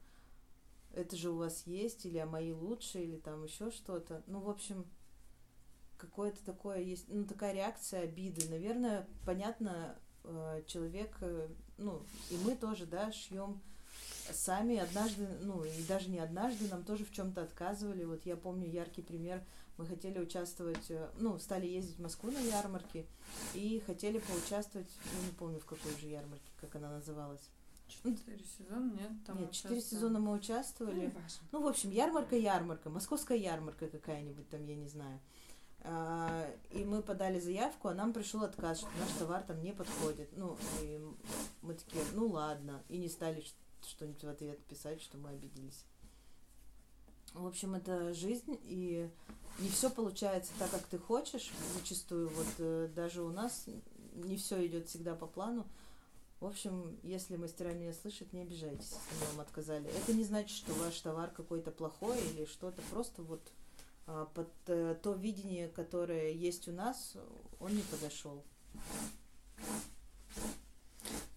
это 1.00 1.16
же 1.16 1.32
у 1.32 1.38
вас 1.38 1.64
есть, 1.66 2.06
или 2.06 2.18
а 2.18 2.26
мои 2.26 2.52
лучшие, 2.52 3.06
или 3.06 3.18
там 3.18 3.44
еще 3.44 3.72
что-то. 3.72 4.24
Ну, 4.28 4.40
в 4.40 4.50
общем, 4.50 4.86
какое-то 5.98 6.44
такое 6.46 6.80
есть, 6.80 7.06
ну, 7.08 7.26
такая 7.26 7.54
реакция 7.54 8.04
обиды. 8.04 8.50
Наверное, 8.50 9.08
понятно, 9.26 9.98
э, 10.24 10.64
человек, 10.68 11.16
э, 11.22 11.50
ну, 11.78 12.04
и 12.30 12.38
мы 12.46 12.56
тоже, 12.56 12.86
да, 12.86 13.12
шьем 13.12 13.62
сами 14.32 14.78
однажды, 14.78 15.28
ну, 15.42 15.64
и 15.64 15.84
даже 15.88 16.10
не 16.10 16.20
однажды, 16.20 16.68
нам 16.68 16.84
тоже 16.84 17.06
в 17.06 17.12
чем-то 17.12 17.44
отказывали. 17.44 18.04
Вот 18.04 18.26
я 18.26 18.36
помню 18.36 18.68
яркий 18.68 19.02
пример, 19.02 19.44
мы 19.78 19.86
хотели 19.86 20.20
участвовать, 20.20 20.90
э, 20.90 21.10
ну, 21.18 21.40
стали 21.40 21.66
ездить 21.66 21.98
в 21.98 22.02
Москву 22.02 22.32
на 22.32 22.40
ярмарки 22.40 23.06
и 23.54 23.82
хотели 23.86 24.20
поучаствовать, 24.20 24.90
ну, 25.14 25.26
не 25.26 25.32
помню, 25.32 25.60
в 25.60 25.66
какой 25.66 25.92
же 26.00 26.08
ярмарке, 26.08 26.52
как 26.60 26.76
она 26.76 26.90
называлась. 26.90 27.50
Четыре 27.90 28.44
сезона, 28.58 28.92
нет? 28.94 29.12
Там 29.26 29.40
нет, 29.40 29.52
четыре 29.52 29.82
сезона 29.82 30.20
мы 30.20 30.34
участвовали. 30.34 31.12
Ну, 31.14 31.22
ну, 31.52 31.64
в 31.64 31.68
общем, 31.68 31.90
ярмарка-ярмарка, 31.90 32.90
московская 32.90 33.38
ярмарка 33.38 33.88
какая-нибудь 33.88 34.48
там, 34.50 34.64
я 34.66 34.76
не 34.76 34.88
знаю. 34.88 35.20
А, 35.82 36.46
и 36.72 36.84
мы 36.84 37.02
подали 37.02 37.40
заявку, 37.40 37.88
а 37.88 37.94
нам 37.94 38.14
пришел 38.14 38.44
отказ, 38.44 38.80
что 38.80 38.90
наш 39.00 39.12
товар 39.18 39.44
там 39.44 39.62
не 39.64 39.72
подходит. 39.72 40.30
Ну, 40.38 40.58
и 40.82 41.02
мы 41.62 41.74
такие, 41.74 42.04
ну 42.14 42.28
ладно, 42.28 42.84
и 42.90 42.98
не 42.98 43.10
стали 43.10 43.44
что-нибудь 43.88 44.24
в 44.24 44.30
ответ 44.30 44.60
писать, 44.66 45.02
что 45.02 45.18
мы 45.18 45.30
обиделись. 45.30 45.86
В 47.34 47.46
общем, 47.46 47.76
это 47.76 48.14
жизнь, 48.14 48.60
и 48.64 49.10
не 49.60 49.70
все 49.70 49.90
получается 49.90 50.52
так, 50.60 50.70
как 50.72 50.84
ты 50.84 50.98
хочешь, 50.98 51.52
зачастую. 51.76 52.30
Вот 52.30 52.48
э, 52.58 52.90
даже 52.94 53.22
у 53.22 53.32
нас 53.32 53.66
не 54.16 54.36
все 54.38 54.66
идет 54.66 54.88
всегда 54.88 55.16
по 55.16 55.28
плану. 55.28 55.66
В 56.40 56.46
общем, 56.46 56.98
если 57.04 57.36
мастера 57.36 57.74
меня 57.74 57.92
слышат, 57.94 58.32
не 58.32 58.42
обижайтесь, 58.42 58.94
если 59.12 59.26
вам 59.26 59.42
отказали. 59.42 59.90
Это 59.90 60.14
не 60.14 60.24
значит, 60.24 60.56
что 60.56 60.74
ваш 60.74 60.98
товар 61.02 61.32
какой-то 61.32 61.70
плохой 61.72 62.18
или 62.30 62.46
что-то. 62.46 62.82
Просто 62.92 63.24
вот 63.24 63.42
а, 64.08 64.26
под 64.26 64.50
а, 64.68 64.96
то 64.96 65.14
видение, 65.14 65.68
которое 65.68 66.32
есть 66.32 66.70
у 66.70 66.72
нас, 66.72 67.18
он 67.60 67.76
не 67.76 67.82
подошел. 67.82 68.42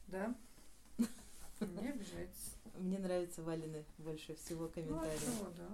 Да. 0.07 0.35
Не 0.99 1.89
обижайтесь. 1.89 2.55
Мне 2.79 2.99
нравятся 2.99 3.43
Валины 3.43 3.85
больше 3.99 4.37
всего 4.37 4.69
комментарии. 4.69 5.19
Ну, 5.27 5.47
а 5.47 5.51
да. 5.57 5.69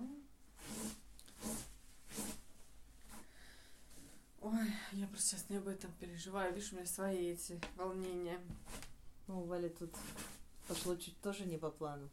Ой, 4.40 4.72
я 4.92 5.06
просто 5.06 5.28
сейчас 5.28 5.50
не 5.50 5.56
об 5.56 5.68
этом 5.68 5.92
переживаю. 6.00 6.54
Видишь, 6.54 6.72
у 6.72 6.76
меня 6.76 6.86
свои 6.86 7.32
эти 7.32 7.60
волнения. 7.76 8.40
Ну, 9.58 9.64
у 9.64 9.66
Вали 9.66 9.68
тут 9.70 9.90
пошло 10.68 10.96
чуть 10.96 11.20
тоже 11.20 11.44
не 11.44 11.58
по 11.58 11.70
плану. 11.70 12.08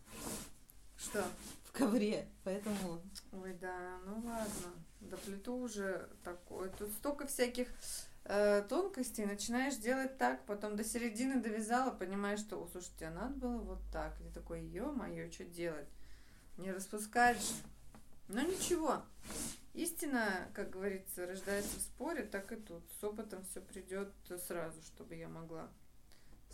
Что? 0.97 1.23
В 1.65 1.71
ковре, 1.71 2.27
поэтому... 2.43 3.01
Ой, 3.33 3.53
да, 3.61 3.99
ну 4.05 4.15
ладно. 4.25 4.73
Да 5.01 5.17
плиту 5.17 5.55
уже 5.55 6.09
такое. 6.23 6.69
Тут 6.69 6.89
столько 6.93 7.27
всяких 7.27 7.67
э, 8.23 8.63
тонкостей. 8.67 9.25
Начинаешь 9.25 9.75
делать 9.75 10.17
так, 10.17 10.43
потом 10.45 10.75
до 10.75 10.83
середины 10.83 11.39
довязала, 11.41 11.91
понимаешь, 11.91 12.39
что, 12.39 12.57
о, 12.57 12.67
слушайте, 12.67 13.07
а 13.07 13.11
надо 13.11 13.35
было 13.35 13.57
вот 13.59 13.81
так. 13.91 14.19
И 14.21 14.33
такой, 14.33 14.63
ё-моё, 14.63 15.29
что 15.31 15.43
делать? 15.43 15.89
Не 16.57 16.71
распускать 16.71 17.37
же. 17.37 17.53
Но 18.27 18.41
ничего. 18.41 19.03
Истина, 19.73 20.49
как 20.53 20.71
говорится, 20.71 21.27
рождается 21.27 21.77
в 21.77 21.81
споре, 21.81 22.23
так 22.23 22.51
и 22.53 22.55
тут. 22.55 22.83
С 22.99 23.03
опытом 23.03 23.43
все 23.43 23.61
придет 23.61 24.11
сразу, 24.47 24.81
чтобы 24.81 25.15
я 25.15 25.27
могла 25.27 25.69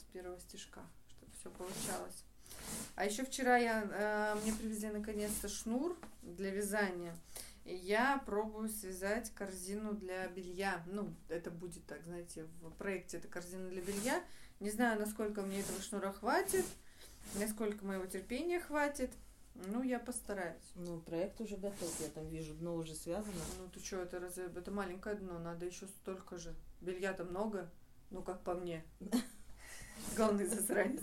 первого 0.05 0.39
стежка, 0.39 0.81
чтобы 1.09 1.31
все 1.39 1.49
получалось. 1.49 2.23
А 2.95 3.05
еще 3.05 3.23
вчера 3.23 3.57
я, 3.57 3.83
э, 3.83 4.41
мне 4.41 4.53
привезли 4.53 4.89
наконец-то 4.89 5.47
шнур 5.47 5.97
для 6.21 6.51
вязания. 6.51 7.15
И 7.65 7.75
я 7.75 8.21
пробую 8.25 8.69
связать 8.69 9.31
корзину 9.31 9.93
для 9.93 10.27
белья. 10.27 10.83
Ну, 10.87 11.13
это 11.29 11.51
будет 11.51 11.85
так, 11.85 12.03
знаете, 12.03 12.45
в 12.61 12.71
проекте 12.71 13.17
это 13.17 13.27
корзина 13.27 13.69
для 13.69 13.81
белья. 13.81 14.23
Не 14.59 14.69
знаю, 14.69 14.99
насколько 14.99 15.41
мне 15.41 15.61
этого 15.61 15.81
шнура 15.81 16.11
хватит, 16.11 16.65
насколько 17.35 17.85
моего 17.85 18.05
терпения 18.05 18.59
хватит. 18.59 19.11
Ну, 19.67 19.83
я 19.83 19.99
постараюсь. 19.99 20.63
Ну, 20.75 20.99
проект 21.01 21.39
уже 21.41 21.57
готов, 21.57 21.99
я 21.99 22.07
там 22.07 22.27
вижу, 22.29 22.53
дно 22.55 22.75
уже 22.75 22.95
связано. 22.95 23.41
Ну, 23.59 23.67
ты 23.69 23.79
что, 23.79 23.97
это 23.97 24.19
разве 24.19 24.45
это 24.45 24.71
маленькое 24.71 25.15
дно, 25.15 25.39
надо 25.39 25.65
еще 25.65 25.87
столько 25.87 26.37
же. 26.37 26.55
Белья-то 26.79 27.25
много, 27.25 27.69
ну, 28.09 28.23
как 28.23 28.41
по 28.41 28.53
мне. 28.53 28.83
Главный 30.15 30.45
засранец. 30.45 31.01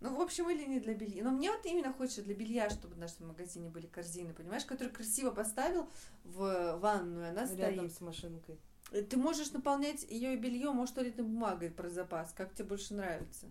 Ну, 0.00 0.14
в 0.16 0.20
общем, 0.20 0.48
или 0.48 0.64
не 0.64 0.78
для 0.78 0.94
белья. 0.94 1.24
Но 1.24 1.30
мне 1.32 1.50
вот 1.50 1.66
именно 1.66 1.92
хочется 1.92 2.22
для 2.22 2.34
белья, 2.34 2.70
чтобы 2.70 2.94
в 2.94 2.98
нашем 2.98 3.28
магазине 3.28 3.68
были 3.68 3.86
корзины, 3.86 4.32
понимаешь, 4.32 4.64
которые 4.64 4.94
красиво 4.94 5.30
поставил 5.32 5.88
в 6.24 6.76
ванную, 6.76 7.30
она 7.30 7.46
Рядом 7.46 7.88
стоит. 7.88 7.94
с 7.94 8.00
машинкой. 8.00 8.58
Э, 8.92 9.02
Ты 9.02 9.16
можешь 9.16 9.50
наполнять 9.50 10.04
ее 10.08 10.36
бельем, 10.36 10.76
может, 10.76 10.94
туалетной 10.94 11.24
бумагой 11.24 11.70
про 11.70 11.88
запас, 11.90 12.32
как 12.36 12.54
тебе 12.54 12.68
больше 12.68 12.94
нравится. 12.94 13.46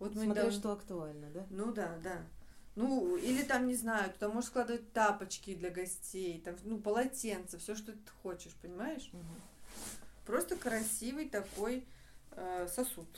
Вот 0.00 0.12
Смотря 0.14 0.30
недавно- 0.30 0.50
что 0.50 0.72
актуально, 0.72 1.30
да? 1.30 1.46
Ну 1.50 1.72
да, 1.72 1.96
да. 2.02 2.22
Ну, 2.74 3.14
или 3.16 3.44
там, 3.44 3.68
не 3.68 3.76
знаю, 3.76 4.12
туда 4.12 4.28
можешь 4.30 4.50
складывать 4.50 4.92
тапочки 4.92 5.54
для 5.54 5.70
гостей, 5.70 6.40
там, 6.44 6.56
ну, 6.64 6.78
полотенца, 6.78 7.56
все, 7.60 7.76
что 7.76 7.92
ты 7.92 7.98
хочешь, 8.20 8.52
понимаешь? 8.60 9.08
Мгм. 9.12 9.40
Просто 10.26 10.56
красивый 10.56 11.28
такой 11.28 11.86
э, 12.36 12.68
сосуд. 12.68 13.08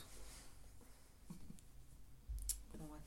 Вот. 2.74 3.00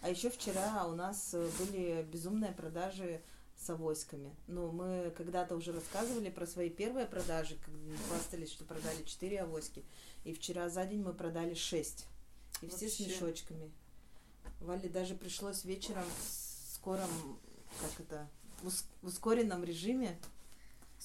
А 0.00 0.08
еще 0.08 0.30
вчера 0.30 0.86
у 0.86 0.94
нас 0.94 1.34
э, 1.34 1.48
были 1.58 2.02
безумные 2.02 2.52
продажи 2.52 3.22
с 3.56 3.70
авоськами. 3.70 4.34
Ну, 4.48 4.72
мы 4.72 5.12
когда-то 5.16 5.54
уже 5.54 5.72
рассказывали 5.72 6.30
про 6.30 6.46
свои 6.46 6.68
первые 6.70 7.06
продажи, 7.06 7.56
когда 7.64 7.78
мы 7.90 7.96
хвастались, 7.96 8.50
что 8.50 8.64
продали 8.64 9.02
4 9.04 9.42
авоськи. 9.42 9.84
И 10.24 10.32
вчера 10.34 10.68
за 10.68 10.84
день 10.84 11.02
мы 11.02 11.12
продали 11.12 11.54
6. 11.54 12.06
И 12.62 12.68
все 12.68 12.88
с 12.88 12.98
Вообще. 12.98 13.06
мешочками. 13.06 13.70
Вале 14.60 14.88
даже 14.88 15.14
пришлось 15.14 15.64
вечером 15.64 16.04
в 16.04 16.72
скором, 16.74 17.10
как 17.80 18.00
это, 18.00 18.28
в 18.62 18.68
ус- 18.68 18.84
в 19.02 19.06
ускоренном 19.08 19.64
режиме 19.64 20.18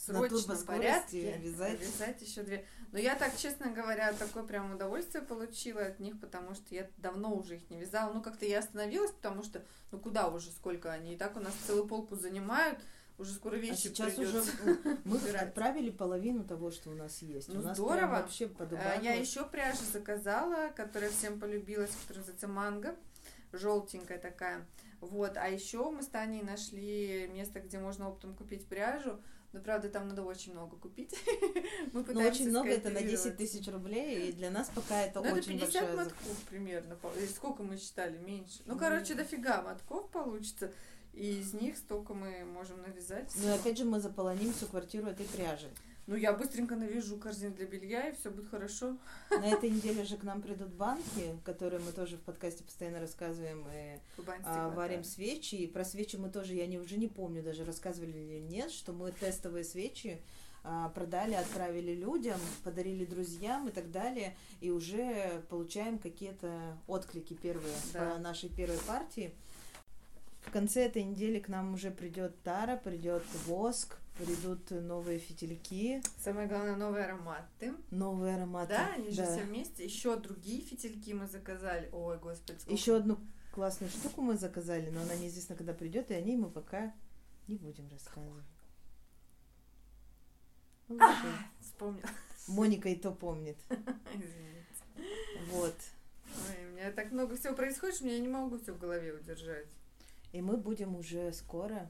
срочном 0.08 0.66
порядке 0.66 1.38
вязать. 1.38 1.80
вязать 1.80 2.22
еще 2.22 2.44
две. 2.44 2.66
Но 2.92 3.00
я 3.00 3.16
так, 3.16 3.36
честно 3.38 3.72
говоря, 3.72 4.14
такое 4.14 4.44
прям 4.44 4.74
удовольствие 4.74 5.24
получила 5.24 5.82
от 5.82 6.00
них, 6.00 6.20
потому 6.20 6.56
что 6.56 6.74
я 6.74 6.90
давно 6.98 7.36
уже 7.36 7.56
их 7.56 7.70
не 7.70 7.78
вязала. 7.80 8.14
Ну, 8.14 8.22
как-то 8.22 8.46
я 8.46 8.60
остановилась, 8.60 9.12
потому 9.12 9.44
что, 9.44 9.64
ну, 9.92 10.00
куда 10.00 10.30
уже, 10.30 10.52
сколько 10.52 10.92
они? 10.92 11.14
И 11.14 11.18
так 11.18 11.36
у 11.36 11.40
нас 11.40 11.54
целую 11.66 11.88
полку 11.88 12.16
занимают, 12.16 12.80
уже 13.18 13.34
скоро 13.34 13.56
А 13.56 13.58
вещи 13.58 13.88
сейчас 13.88 14.14
придётся. 14.14 14.52
уже 14.64 15.00
мы 15.04 15.18
отправили 15.36 15.90
половину 15.90 16.44
того, 16.44 16.72
что 16.72 16.92
у 16.92 16.94
нас 16.94 17.22
есть. 17.22 17.50
Ну, 17.50 17.60
у 17.60 17.64
нас 17.64 17.78
здорово. 17.78 18.08
вообще 18.08 18.46
А, 18.46 18.50
подобавилось. 18.50 19.04
Я 19.04 19.14
еще 19.16 19.46
пряжу 19.46 19.84
заказала, 19.92 20.70
которая 20.70 21.10
всем 21.10 21.40
полюбилась, 21.40 21.92
которая 22.02 22.20
называется 22.20 22.48
манго, 22.48 22.96
желтенькая 23.54 24.20
такая. 24.20 24.66
Вот, 25.00 25.38
а 25.38 25.48
еще 25.48 25.90
мы 25.92 26.02
с 26.02 26.08
Таней 26.08 26.42
нашли 26.42 27.30
место, 27.34 27.60
где 27.60 27.78
можно 27.80 28.10
оптом 28.10 28.34
купить 28.36 28.66
пряжу. 28.66 29.20
Но, 29.54 29.62
правда, 29.62 29.90
там 29.90 30.08
надо 30.10 30.24
очень 30.24 30.52
много 30.52 30.76
купить. 30.78 31.16
Мы 31.94 32.02
Ну, 32.02 32.04
пытаемся 32.04 32.30
очень 32.42 32.50
много, 32.50 32.70
это 32.70 32.90
на 32.90 33.02
10 33.02 33.20
скооперироваться. 33.20 33.32
тысяч 33.32 33.68
рублей, 33.70 34.30
и 34.30 34.32
для 34.34 34.52
нас 34.52 34.70
пока 34.76 35.02
это 35.04 35.20
Ну, 35.22 35.26
это 35.28 35.36
очень 35.38 35.60
50 35.60 35.74
большая 35.74 35.94
зак- 35.96 35.96
мотков 36.06 36.38
примерно. 36.50 36.98
или 37.18 37.26
сколько 37.28 37.64
мы 37.64 37.78
считали? 37.78 38.18
Меньше. 38.18 38.60
Ну, 38.66 38.74
Ну, 38.74 38.80
короче, 38.80 39.16
дофига 39.16 39.62
мотков 39.62 40.10
получится. 40.10 40.72
И 41.14 41.40
из 41.40 41.54
них 41.54 41.78
столько 41.78 42.14
мы 42.14 42.46
можем 42.46 42.82
навязать. 42.84 43.32
Ну 43.38 43.48
и 43.48 43.52
опять 43.52 43.78
же 43.78 43.86
мы 43.86 44.00
заполоним 44.00 44.54
всю 44.54 44.68
квартиру 44.68 45.08
этой 45.08 45.26
пряжей. 45.26 45.72
Ну, 46.08 46.16
я 46.16 46.32
быстренько 46.32 46.78
навяжу 46.78 47.18
корзин 47.18 47.54
для 47.54 47.66
белья, 47.66 48.08
и 48.08 48.16
все 48.16 48.32
будет 48.32 48.50
хорошо. 48.50 48.98
На 49.30 49.46
этой 49.46 49.70
неделе 49.70 50.06
же 50.06 50.16
к 50.16 50.24
нам 50.24 50.42
придут 50.42 50.70
банки, 50.70 51.38
которые 51.44 51.82
мы 51.82 51.92
тоже 51.92 52.16
в 52.16 52.22
подкасте 52.22 52.64
постоянно 52.64 53.02
рассказываем 53.02 53.68
и 53.68 54.00
Кубань 54.16 54.40
а, 54.46 54.70
варим 54.70 55.02
да. 55.02 55.08
свечи. 55.08 55.56
И 55.56 55.68
про 55.68 55.84
свечи 55.84 56.16
мы 56.16 56.30
тоже, 56.30 56.54
я 56.54 56.66
не, 56.66 56.80
уже 56.80 56.98
не 56.98 57.08
помню, 57.10 57.44
даже 57.44 57.66
рассказывали 57.66 58.18
или 58.18 58.40
нет, 58.40 58.72
что 58.72 58.94
мы 58.94 59.12
тестовые 59.12 59.66
свечи 59.66 60.22
а, 60.64 60.88
продали, 60.90 61.34
отправили 61.34 61.94
людям, 61.94 62.40
подарили 62.64 63.04
друзьям 63.04 63.68
и 63.68 63.72
так 63.72 63.92
далее. 63.92 64.34
И 64.62 64.72
уже 64.72 65.44
получаем 65.50 66.00
какие-то 66.00 66.78
отклики 66.88 67.34
первые 67.34 67.76
Да. 67.92 68.12
по 68.14 68.18
нашей 68.20 68.48
первой 68.48 68.80
партии. 68.88 69.34
В 70.46 70.52
конце 70.52 70.86
этой 70.86 71.04
недели 71.04 71.40
к 71.40 71.50
нам 71.50 71.74
уже 71.74 71.92
придет 71.92 72.42
тара, 72.44 72.78
придет 72.78 73.24
воск, 73.46 73.98
придут 74.18 74.70
новые 74.72 75.20
фитильки, 75.20 76.02
Самое 76.20 76.48
главное, 76.48 76.76
новые 76.76 77.06
ароматы. 77.06 77.74
новые 77.92 78.36
ароматы. 78.36 78.74
Да, 78.74 78.94
они 78.94 79.10
же 79.12 79.18
Да. 79.18 79.32
все 79.32 79.44
вместе. 79.44 79.84
Еще 79.86 80.16
другие 80.18 80.62
фитильки 80.62 81.12
мы 81.14 81.28
заказали. 81.28 81.90
Ой, 81.92 82.18
господи, 82.20 82.58
сколько. 82.60 82.74
Еще 82.74 82.96
одну 82.98 83.18
классную 83.54 83.90
штуку 83.92 84.22
мы 84.22 84.38
заказали, 84.38 84.90
но 84.90 85.02
она 85.02 85.16
неизвестно, 85.16 85.56
когда 85.56 85.74
придет, 85.74 86.12
и 86.12 86.14
о 86.16 86.22
ней 86.22 86.36
мы 86.38 86.50
пока 86.50 86.94
не 87.48 87.56
будем 87.56 87.90
рассказывать. 87.90 88.46
Ну, 90.88 90.96
ладно. 90.98 91.38
Вспомнила. 91.60 92.10
Моника 92.48 92.90
и 92.90 92.96
то 92.96 93.12
помнит. 93.12 93.58
Извините. 93.70 94.66
Вот. 95.52 95.76
Ой, 96.50 96.66
у 96.66 96.76
меня 96.76 96.92
так 96.92 97.12
много 97.12 97.36
всего 97.36 97.56
происходит, 97.56 97.96
что 97.96 98.08
я 98.08 98.20
не 98.20 98.28
могу 98.28 98.58
все 98.58 98.74
в 98.74 98.80
голове 98.80 99.14
удержать. 99.14 99.68
И 100.32 100.42
мы 100.42 100.58
будем 100.58 100.96
уже 100.96 101.32
скоро 101.34 101.90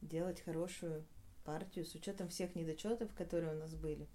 делать 0.00 0.40
хорошую 0.40 1.04
партию 1.44 1.84
с 1.84 1.94
учетом 1.94 2.28
всех 2.28 2.54
недочетов, 2.54 3.14
которые 3.14 3.54
у 3.54 3.58
нас 3.58 3.74
были. 3.74 4.08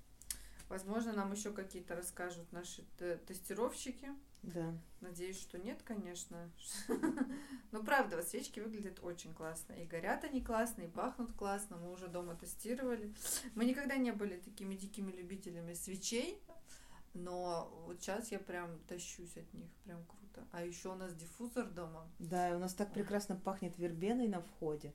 Возможно, 0.69 1.13
нам 1.13 1.31
еще 1.31 1.51
какие-то 1.51 1.95
расскажут 1.95 2.51
наши 2.51 2.83
тестировщики. 3.25 4.09
Да. 4.43 4.73
Надеюсь, 5.01 5.39
что 5.39 5.57
нет, 5.57 5.81
конечно. 5.83 6.51
Но 7.71 7.83
правда, 7.83 8.17
вот 8.17 8.27
свечки 8.27 8.59
выглядят 8.59 8.99
очень 9.01 9.33
классно. 9.33 9.73
И 9.73 9.85
горят 9.85 10.23
они 10.25 10.41
классно, 10.41 10.83
и 10.83 10.87
пахнут 10.87 11.31
классно. 11.33 11.77
Мы 11.77 11.91
уже 11.91 12.07
дома 12.07 12.35
тестировали. 12.35 13.13
Мы 13.55 13.65
никогда 13.65 13.95
не 13.95 14.11
были 14.11 14.37
такими 14.37 14.75
дикими 14.75 15.11
любителями 15.11 15.73
свечей. 15.73 16.41
Но 17.13 17.71
вот 17.85 18.01
сейчас 18.01 18.31
я 18.31 18.39
прям 18.39 18.77
тащусь 18.87 19.37
от 19.37 19.51
них. 19.53 19.69
Прям 19.85 20.03
круто. 20.05 20.47
А 20.51 20.63
еще 20.63 20.89
у 20.89 20.95
нас 20.95 21.13
диффузор 21.15 21.65
дома. 21.65 22.07
Да, 22.19 22.49
и 22.49 22.53
у 22.53 22.59
нас 22.59 22.73
так 22.73 22.91
прекрасно 22.93 23.35
пахнет 23.35 23.77
вербеной 23.77 24.27
на 24.27 24.41
входе. 24.41 24.93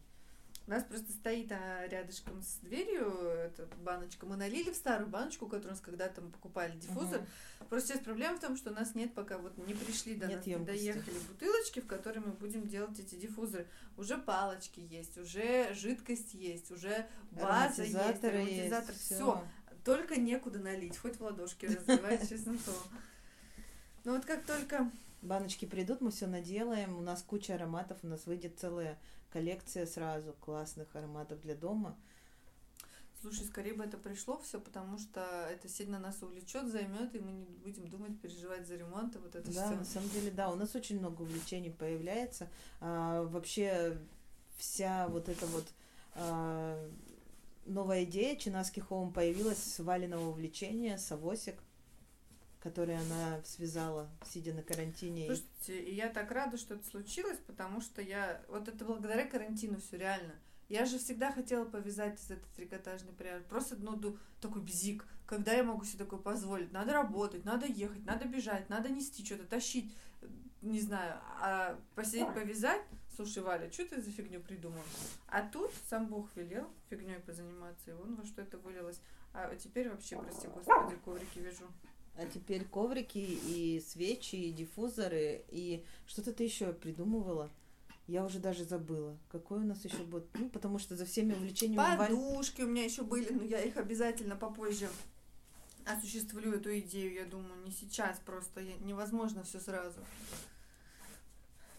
У 0.66 0.70
нас 0.70 0.85
просто 0.85 1.11
стоит 1.12 1.51
а, 1.51 1.87
рядышком 1.88 2.40
с 2.40 2.59
дверью 2.59 3.09
эта 3.09 3.66
баночка. 3.83 4.27
Мы 4.27 4.37
налили 4.37 4.70
в 4.70 4.77
старую 4.77 5.09
баночку, 5.09 5.46
которую 5.46 5.68
у 5.68 5.70
нас 5.72 5.81
когда-то 5.81 6.20
мы 6.20 6.31
покупали 6.31 6.77
диффузор. 6.79 7.18
Мгм. 7.18 7.68
Просто 7.68 7.88
сейчас 7.88 8.05
проблема 8.05 8.37
в 8.37 8.40
том, 8.40 8.57
что 8.57 8.70
у 8.70 8.72
нас 8.72 8.94
нет 8.94 9.12
пока 9.12 9.38
вот 9.38 9.57
не 9.59 9.75
пришли 9.75 10.14
до 10.14 10.27
Нет 10.27 10.38
нас, 10.38 10.46
не 10.46 10.53
ёмкости. 10.53 10.79
доехали 10.79 11.18
бутылочки, 11.29 11.81
в 11.81 11.87
которые 11.87 12.25
мы 12.25 12.33
будем 12.33 12.68
делать 12.68 12.98
эти 13.01 13.16
диффузоры. 13.16 13.66
Уже 13.96 14.18
палочки 14.18 14.81
есть, 14.81 15.18
уже 15.18 15.75
жидкость 15.75 16.35
есть, 16.35 16.70
уже 16.70 17.07
база 17.33 17.83
есть, 17.83 17.94
ароматизатор, 17.96 18.90
есть, 18.90 19.03
все. 19.03 19.44
Только 19.85 20.20
некуда 20.20 20.61
налить, 20.61 20.96
хоть 20.96 21.16
в 21.16 21.22
ладошки 21.22 21.66
разливать, 21.66 22.29
честно 22.29 22.57
слово. 22.59 22.83
Но 24.05 24.12
вот 24.12 24.25
как 24.25 24.44
только 24.44 24.90
Баночки 25.22 25.66
придут, 25.66 26.01
мы 26.01 26.11
все 26.11 26.27
наделаем. 26.27 26.98
У 26.98 27.01
нас 27.01 27.22
куча 27.22 27.55
ароматов, 27.55 27.98
у 28.03 28.09
нас 28.09 28.27
выйдет 28.27 28.59
целая 28.59 28.98
коллекция 29.33 29.87
сразу 29.87 30.33
классных 30.40 30.95
ароматов 30.95 31.40
для 31.40 31.55
дома. 31.55 31.97
Слушай, 33.21 33.47
скорее 33.47 33.75
бы 33.75 33.85
это 33.85 33.97
пришло 33.97 34.37
все, 34.38 34.61
потому 34.61 34.99
что 34.99 35.21
это 35.49 35.68
сильно 35.68 36.01
нас 36.01 36.21
увлечет, 36.23 36.66
займет, 36.66 37.14
и 37.14 37.21
мы 37.21 37.31
не 37.31 37.45
будем 37.45 37.88
думать, 37.88 38.21
переживать 38.21 38.66
за 38.66 38.75
ремонт 38.75 39.14
и 39.14 39.18
вот 39.18 39.37
это 39.37 39.47
Да, 39.53 39.66
все. 39.66 39.77
на 39.77 39.85
самом 39.85 40.09
деле, 40.11 40.33
да, 40.33 40.51
у 40.51 40.57
нас 40.57 40.75
очень 40.75 40.99
много 40.99 41.23
увлечений 41.23 41.71
появляется. 41.71 42.49
А, 42.81 43.23
вообще 43.23 43.97
вся 44.57 45.07
вот 45.07 45.29
эта 45.29 45.47
вот 45.47 45.64
а, 46.14 46.90
новая 47.64 48.03
идея 48.03 48.35
Чинаски 48.37 48.81
Хоум 48.81 49.12
появилась 49.12 49.62
с 49.62 49.79
Валиного 49.79 50.29
увлечения, 50.31 50.99
с 50.99 51.12
Авосик, 51.12 51.55
который 52.62 52.96
она 52.96 53.42
связала, 53.44 54.09
сидя 54.25 54.55
на 54.55 54.62
карантине. 54.62 55.27
Слушайте, 55.27 55.83
и 55.83 55.94
я 55.94 56.09
так 56.09 56.31
рада, 56.31 56.57
что 56.57 56.75
это 56.75 56.87
случилось, 56.87 57.38
потому 57.46 57.81
что 57.81 58.01
я... 58.01 58.40
Вот 58.48 58.68
это 58.68 58.85
благодаря 58.85 59.27
карантину 59.27 59.81
все 59.81 59.98
реально. 59.98 60.35
Я 60.68 60.87
же 60.87 60.98
всегда 60.98 61.33
хотела 61.33 61.64
повязать 61.64 62.20
из 62.20 62.31
этой 62.31 62.48
трикотажной 62.57 63.12
пряжи. 63.12 63.44
Просто, 63.48 63.77
ну, 63.77 64.16
такой 64.40 64.62
бзик. 64.62 65.05
Когда 65.27 65.53
я 65.53 65.64
могу 65.64 65.85
себе 65.85 66.05
такое 66.05 66.20
позволить? 66.20 66.72
Надо 66.72 66.92
работать, 66.92 67.44
надо 67.44 67.66
ехать, 67.66 68.05
надо 68.05 68.27
бежать, 68.27 68.68
надо 68.70 68.88
нести 68.88 69.25
что-то, 69.25 69.44
тащить. 69.44 69.92
Не 70.61 70.81
знаю, 70.81 71.18
а 71.40 71.79
посидеть, 71.96 72.33
повязать? 72.33 72.83
Слушай, 73.16 73.42
Валя, 73.42 73.70
что 73.72 73.87
ты 73.87 74.01
за 74.01 74.11
фигню 74.11 74.40
придумал? 74.40 74.83
А 75.27 75.42
тут 75.42 75.72
сам 75.90 76.07
Бог 76.07 76.29
велел 76.37 76.70
фигней 76.88 77.18
позаниматься, 77.18 77.90
и 77.90 77.94
вон 77.94 78.14
во 78.14 78.25
что 78.25 78.42
это 78.42 78.57
вылилось. 78.59 79.01
А 79.35 79.55
теперь 79.57 79.90
вообще, 79.90 80.16
прости 80.16 80.46
господи, 80.46 80.96
коврики 81.05 81.40
вяжу. 81.40 81.66
А 82.16 82.27
теперь 82.27 82.64
коврики 82.64 83.18
и 83.18 83.81
свечи, 83.81 84.37
и 84.37 84.53
диффузоры, 84.53 85.44
и 85.48 85.85
что-то 86.07 86.33
ты 86.33 86.44
еще 86.44 86.72
придумывала. 86.72 87.51
Я 88.07 88.25
уже 88.25 88.38
даже 88.38 88.64
забыла. 88.64 89.16
Какой 89.31 89.61
у 89.61 89.64
нас 89.64 89.85
еще 89.85 90.03
будет? 90.03 90.27
Ну, 90.35 90.51
потому 90.51 90.79
что 90.79 90.96
за 90.96 91.07
всеми 91.07 91.33
увлечениями 91.33 91.96
Подушки 91.96 92.62
у 92.62 92.68
меня 92.68 92.85
еще 92.85 93.03
были, 93.03 93.33
но 93.33 93.42
я 93.42 93.61
их 93.61 93.77
обязательно 93.77 94.37
попозже 94.37 94.88
осуществлю 95.85 96.53
эту 96.53 96.79
идею, 96.81 97.12
я 97.12 97.25
думаю, 97.25 97.62
не 97.64 97.70
сейчас, 97.70 98.18
просто 98.20 98.62
невозможно 98.62 99.42
все 99.42 99.61
сразу. 99.61 100.01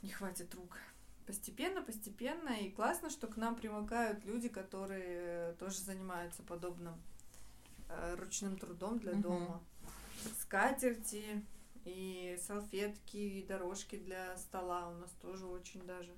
Не 0.02 0.10
хватит 0.10 0.54
рук. 0.56 0.78
Постепенно, 1.26 1.82
постепенно, 1.82 2.50
и 2.50 2.70
классно, 2.70 3.10
что 3.10 3.28
к 3.28 3.38
нам 3.38 3.56
примыкают 3.56 4.26
люди, 4.26 4.50
которые 4.50 5.54
тоже 5.54 5.80
занимаются 5.80 6.44
подобным 6.44 6.96
э, 7.88 8.16
ручным 8.16 8.58
трудом 8.58 9.00
для 9.00 9.14
Мгм. 9.14 9.22
дома. 9.22 9.64
Скатерти, 10.42 11.44
И 11.86 12.38
салфетки, 12.48 13.18
и 13.18 13.46
дорожки 13.46 13.98
для 13.98 14.36
стола 14.38 14.90
у 14.90 14.94
нас 14.94 15.12
тоже 15.22 15.46
очень 15.46 15.86
даже 15.86 16.12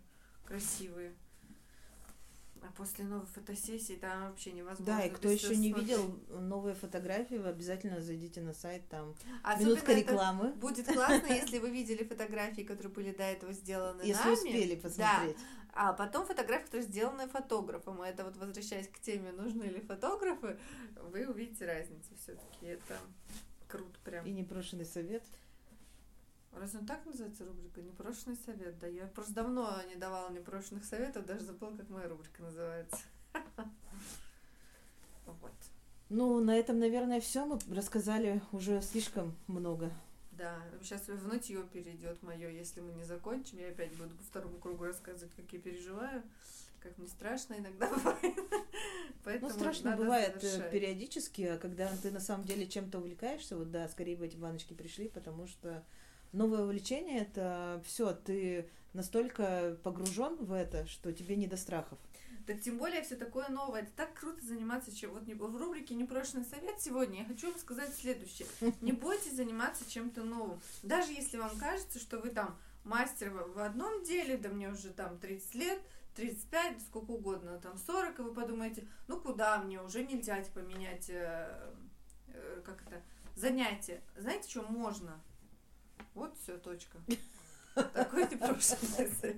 красивые. 0.46 1.16
А 2.62 2.72
после 2.78 3.04
новой 3.06 3.28
фотосессии 3.28 3.94
там 3.94 4.30
вообще 4.30 4.52
невозможно. 4.52 4.86
Да, 4.86 5.06
и 5.06 5.10
кто 5.12 5.30
еще 5.30 5.56
не 5.56 5.70
смотреть. 5.70 5.90
видел 5.90 6.20
новые 6.30 6.74
фотографии, 6.74 7.36
вы 7.36 7.50
обязательно 7.50 8.02
зайдите 8.02 8.42
на 8.42 8.54
сайт, 8.54 8.88
там 8.90 9.16
Особенно 9.44 9.70
минутка 9.70 9.94
рекламы, 9.94 10.52
Будет 10.54 10.88
классно, 10.88 11.28
если 11.28 11.60
вы 11.60 11.70
видели 11.70 12.04
фотографии, 12.04 12.62
которые 12.62 12.92
были 12.92 13.12
до 13.12 13.24
этого 13.24 13.54
сделаны 13.54 14.02
если 14.02 14.24
нами. 14.24 14.34
успели 14.34 14.76
посмотреть. 14.76 15.38
А 15.74 15.94
потом 15.94 16.26
фотографии, 16.26 16.66
которые 16.66 16.88
сделаны 16.88 17.28
фотографом. 17.28 18.04
И 18.04 18.08
это 18.08 18.24
вот 18.24 18.38
возвращаясь 18.38 18.88
к 18.88 19.00
теме, 19.00 19.32
нужны 19.32 19.64
ли 19.64 19.82
фотографы, 19.82 20.58
вы 21.12 21.28
увидите 21.28 21.66
разницу 21.66 22.16
все-таки. 22.18 22.66
Это 22.66 22.98
круто 23.78 24.00
прям. 24.04 24.26
И 24.26 24.32
непрошенный 24.32 24.86
совет. 24.86 25.24
Разве 26.54 26.80
он 26.80 26.86
так 26.86 27.06
называется 27.06 27.46
рубрика? 27.46 27.82
Непрошенный 27.82 28.38
совет, 28.38 28.80
да. 28.80 28.88
Я 28.88 29.08
просто 29.08 29.34
давно 29.34 29.82
не 29.90 29.96
давала 29.96 30.32
непрошенных 30.32 30.86
советов, 30.86 31.26
даже 31.26 31.44
забыла, 31.44 31.76
как 31.76 31.90
моя 31.90 32.08
рубрика 32.08 32.42
называется. 32.42 32.98
Вот. 35.42 35.52
Ну, 36.10 36.40
на 36.40 36.56
этом, 36.56 36.78
наверное, 36.78 37.20
все. 37.20 37.46
Мы 37.46 37.60
рассказали 37.76 38.44
уже 38.52 38.80
слишком 38.84 39.36
много. 39.48 39.92
Да, 40.38 40.62
сейчас 40.82 41.08
в 41.08 41.28
нытье 41.28 41.64
перейдет 41.72 42.22
мое, 42.24 42.50
если 42.50 42.82
мы 42.82 42.92
не 42.94 43.04
закончим. 43.04 43.58
Я 43.58 43.70
опять 43.70 43.94
буду 43.96 44.16
по 44.16 44.24
второму 44.24 44.58
кругу 44.58 44.86
рассказывать, 44.86 45.34
как 45.36 45.46
я 45.54 45.60
переживаю, 45.60 46.24
как 46.82 46.98
мне 46.98 47.08
страшно 47.08 47.54
иногда 47.56 47.90
бывает. 47.96 48.36
Поэтому 49.24 49.50
Ну, 49.50 49.56
страшно 49.58 49.96
бывает 49.96 50.36
э, 50.38 50.40
завершать. 50.42 50.72
периодически, 50.72 51.42
а 51.44 51.58
когда 51.58 51.90
ты 51.98 52.12
на 52.12 52.20
самом 52.20 52.46
деле 52.46 52.68
чем-то 52.68 53.00
увлекаешься, 53.00 53.58
вот 53.58 53.72
да, 53.72 53.88
скорее 53.88 54.18
бы 54.18 54.26
эти 54.26 54.36
баночки 54.36 54.74
пришли, 54.74 55.08
потому 55.08 55.48
что 55.48 55.84
новое 56.32 56.64
увлечение 56.64 57.22
это 57.22 57.82
все, 57.86 58.14
ты 58.14 58.70
настолько 58.94 59.78
погружен 59.84 60.36
в 60.44 60.52
это, 60.54 60.86
что 60.88 61.12
тебе 61.12 61.36
не 61.38 61.48
до 61.48 61.58
страхов. 61.58 61.98
Так 62.46 62.62
тем 62.62 62.78
более 62.78 63.02
все 63.02 63.16
такое 63.16 63.50
новое. 63.50 63.82
Это 63.82 63.92
так 63.96 64.14
круто 64.14 64.46
заниматься 64.46 64.96
чем. 64.96 65.12
Вот 65.12 65.24
в 65.24 65.58
рубрике 65.58 65.96
Непрошенный 65.96 66.46
совет 66.46 66.80
сегодня 66.80 67.22
я 67.22 67.26
хочу 67.26 67.50
вам 67.50 67.60
сказать 67.60 67.94
следующее. 67.96 68.48
Не 68.82 68.92
бойтесь 68.92 69.36
заниматься 69.36 69.90
чем-то 69.90 70.24
новым. 70.24 70.60
Даже 70.84 71.12
если 71.12 71.38
вам 71.38 71.58
кажется, 71.58 72.00
что 72.00 72.20
вы 72.20 72.30
там 72.30 72.56
мастер 72.84 73.32
в 73.32 73.60
одном 73.60 74.04
деле, 74.04 74.38
да 74.38 74.50
мне 74.50 74.70
уже 74.70 74.92
там 74.92 75.18
30 75.18 75.56
лет, 75.56 75.82
35, 76.16 76.82
сколько 76.82 77.12
угодно, 77.12 77.60
там 77.60 77.78
40, 77.78 78.20
и 78.20 78.22
вы 78.22 78.34
подумаете, 78.34 78.88
ну 79.08 79.20
куда 79.20 79.58
мне, 79.58 79.82
уже 79.82 80.04
нельзя 80.04 80.42
типа 80.42 80.60
менять, 80.60 81.10
э, 81.10 81.74
э, 82.28 82.62
как 82.64 82.84
это, 82.88 83.02
занятие. 83.36 84.02
Знаете, 84.16 84.50
что 84.50 84.62
можно? 84.62 85.20
Вот 86.14 86.38
все, 86.38 86.58
точка. 86.58 87.00
Такой 87.76 88.24
непрошенный 88.24 89.10
совет. 89.22 89.38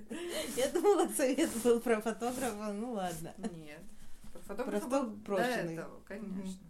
Я 0.56 0.68
думала, 0.70 1.08
совет 1.08 1.50
был 1.62 1.80
про 1.80 2.00
фотографа, 2.00 2.72
ну 2.72 2.92
ладно. 2.92 3.34
Нет. 3.38 3.80
Про 4.32 4.38
Про 4.40 4.40
фотографа 4.54 4.84
фото- 4.88 5.02
был 5.02 5.16
до 5.36 5.42
этого, 5.42 6.00
конечно. 6.06 6.64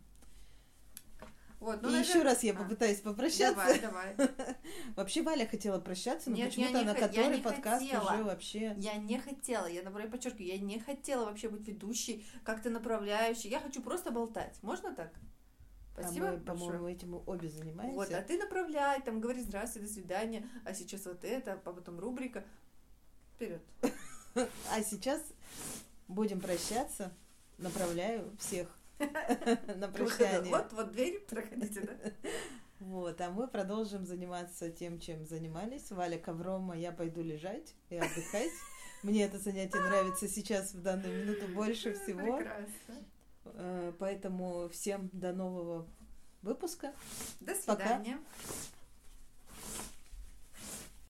Вот, 1.61 1.83
ну, 1.83 1.89
И 1.89 1.93
наверное- 1.93 2.09
еще 2.15 2.23
раз 2.23 2.43
я 2.45 2.53
А, 2.53 2.57
попытаюсь 2.57 3.01
попрощаться. 3.01 3.57
Давай, 3.81 3.81
давай. 3.81 4.17
Вообще 4.97 5.23
Валя 5.23 5.45
хотела 5.45 5.81
прощаться, 5.81 6.31
но 6.31 6.37
почему-то 6.37 6.85
на 6.85 6.95
который 6.95 7.39
подкаст 7.39 7.83
хотела. 7.83 8.13
уже 8.15 8.23
вообще... 8.23 8.75
Я 8.79 8.95
не 8.95 9.19
хотела, 9.19 9.67
я 9.67 9.83
наоборот 9.83 10.13
подчеркиваю, 10.13 10.47
я 10.47 10.59
не 10.59 10.79
хотела 10.79 11.25
вообще 11.25 11.49
быть 11.49 11.67
ведущей, 11.67 12.25
как-то 12.45 12.71
направляющей. 12.71 13.51
Я 13.51 13.59
хочу 13.59 13.83
просто 13.83 14.13
болтать. 14.13 14.57
Можно 14.63 14.95
так? 14.95 15.11
Спасибо 16.01 16.29
а 16.29 16.33
мы, 16.33 16.39
по-моему, 16.39 16.89
этим 16.89 17.23
обе 17.27 17.49
занимаемся. 17.49 17.97
Вот, 17.97 18.13
а 18.13 18.23
ты 18.23 18.39
направляй, 18.39 19.03
там 19.03 19.21
говори 19.21 19.43
здравствуй, 19.43 19.83
до 19.83 19.89
свидания, 19.89 20.49
а 20.65 20.75
сейчас 20.75 21.07
вот 21.07 21.25
это, 21.25 21.55
а 21.55 21.57
потом 21.57 21.99
рубрика. 21.99 22.45
Вперед. 23.35 23.63
А 24.71 24.83
сейчас 24.83 25.21
будем 26.07 26.41
прощаться. 26.41 27.13
Направляю 27.57 28.37
всех 28.39 28.69
на 28.99 29.89
прощание. 29.89 30.51
Вот, 30.51 30.73
вот 30.73 30.93
дверь, 30.93 31.21
проходите, 31.29 31.81
да? 31.81 32.31
Вот, 32.81 33.21
а 33.21 33.31
мы 33.31 33.49
продолжим 33.49 34.07
заниматься 34.07 34.71
тем, 34.71 35.01
чем 35.01 35.27
занимались. 35.27 35.91
Валя 35.91 36.17
ковром, 36.17 36.71
а 36.71 36.77
я 36.77 36.93
пойду 36.93 37.23
лежать 37.23 37.75
и 37.91 37.97
отдыхать. 37.97 38.53
Мне 39.03 39.25
это 39.25 39.39
занятие 39.39 39.81
нравится 39.81 40.29
сейчас 40.29 40.75
в 40.75 40.83
данную 40.83 41.25
минуту 41.25 41.49
больше 41.49 41.95
всего. 41.95 42.37
Прекрасно. 42.37 43.05
Э, 43.55 43.93
Поэтому 43.99 44.69
всем 44.69 45.11
до 45.13 45.33
нового 45.33 45.87
выпуска. 46.43 46.93
До 47.41 47.55
Пока. 47.67 47.85
свидания. 47.85 48.19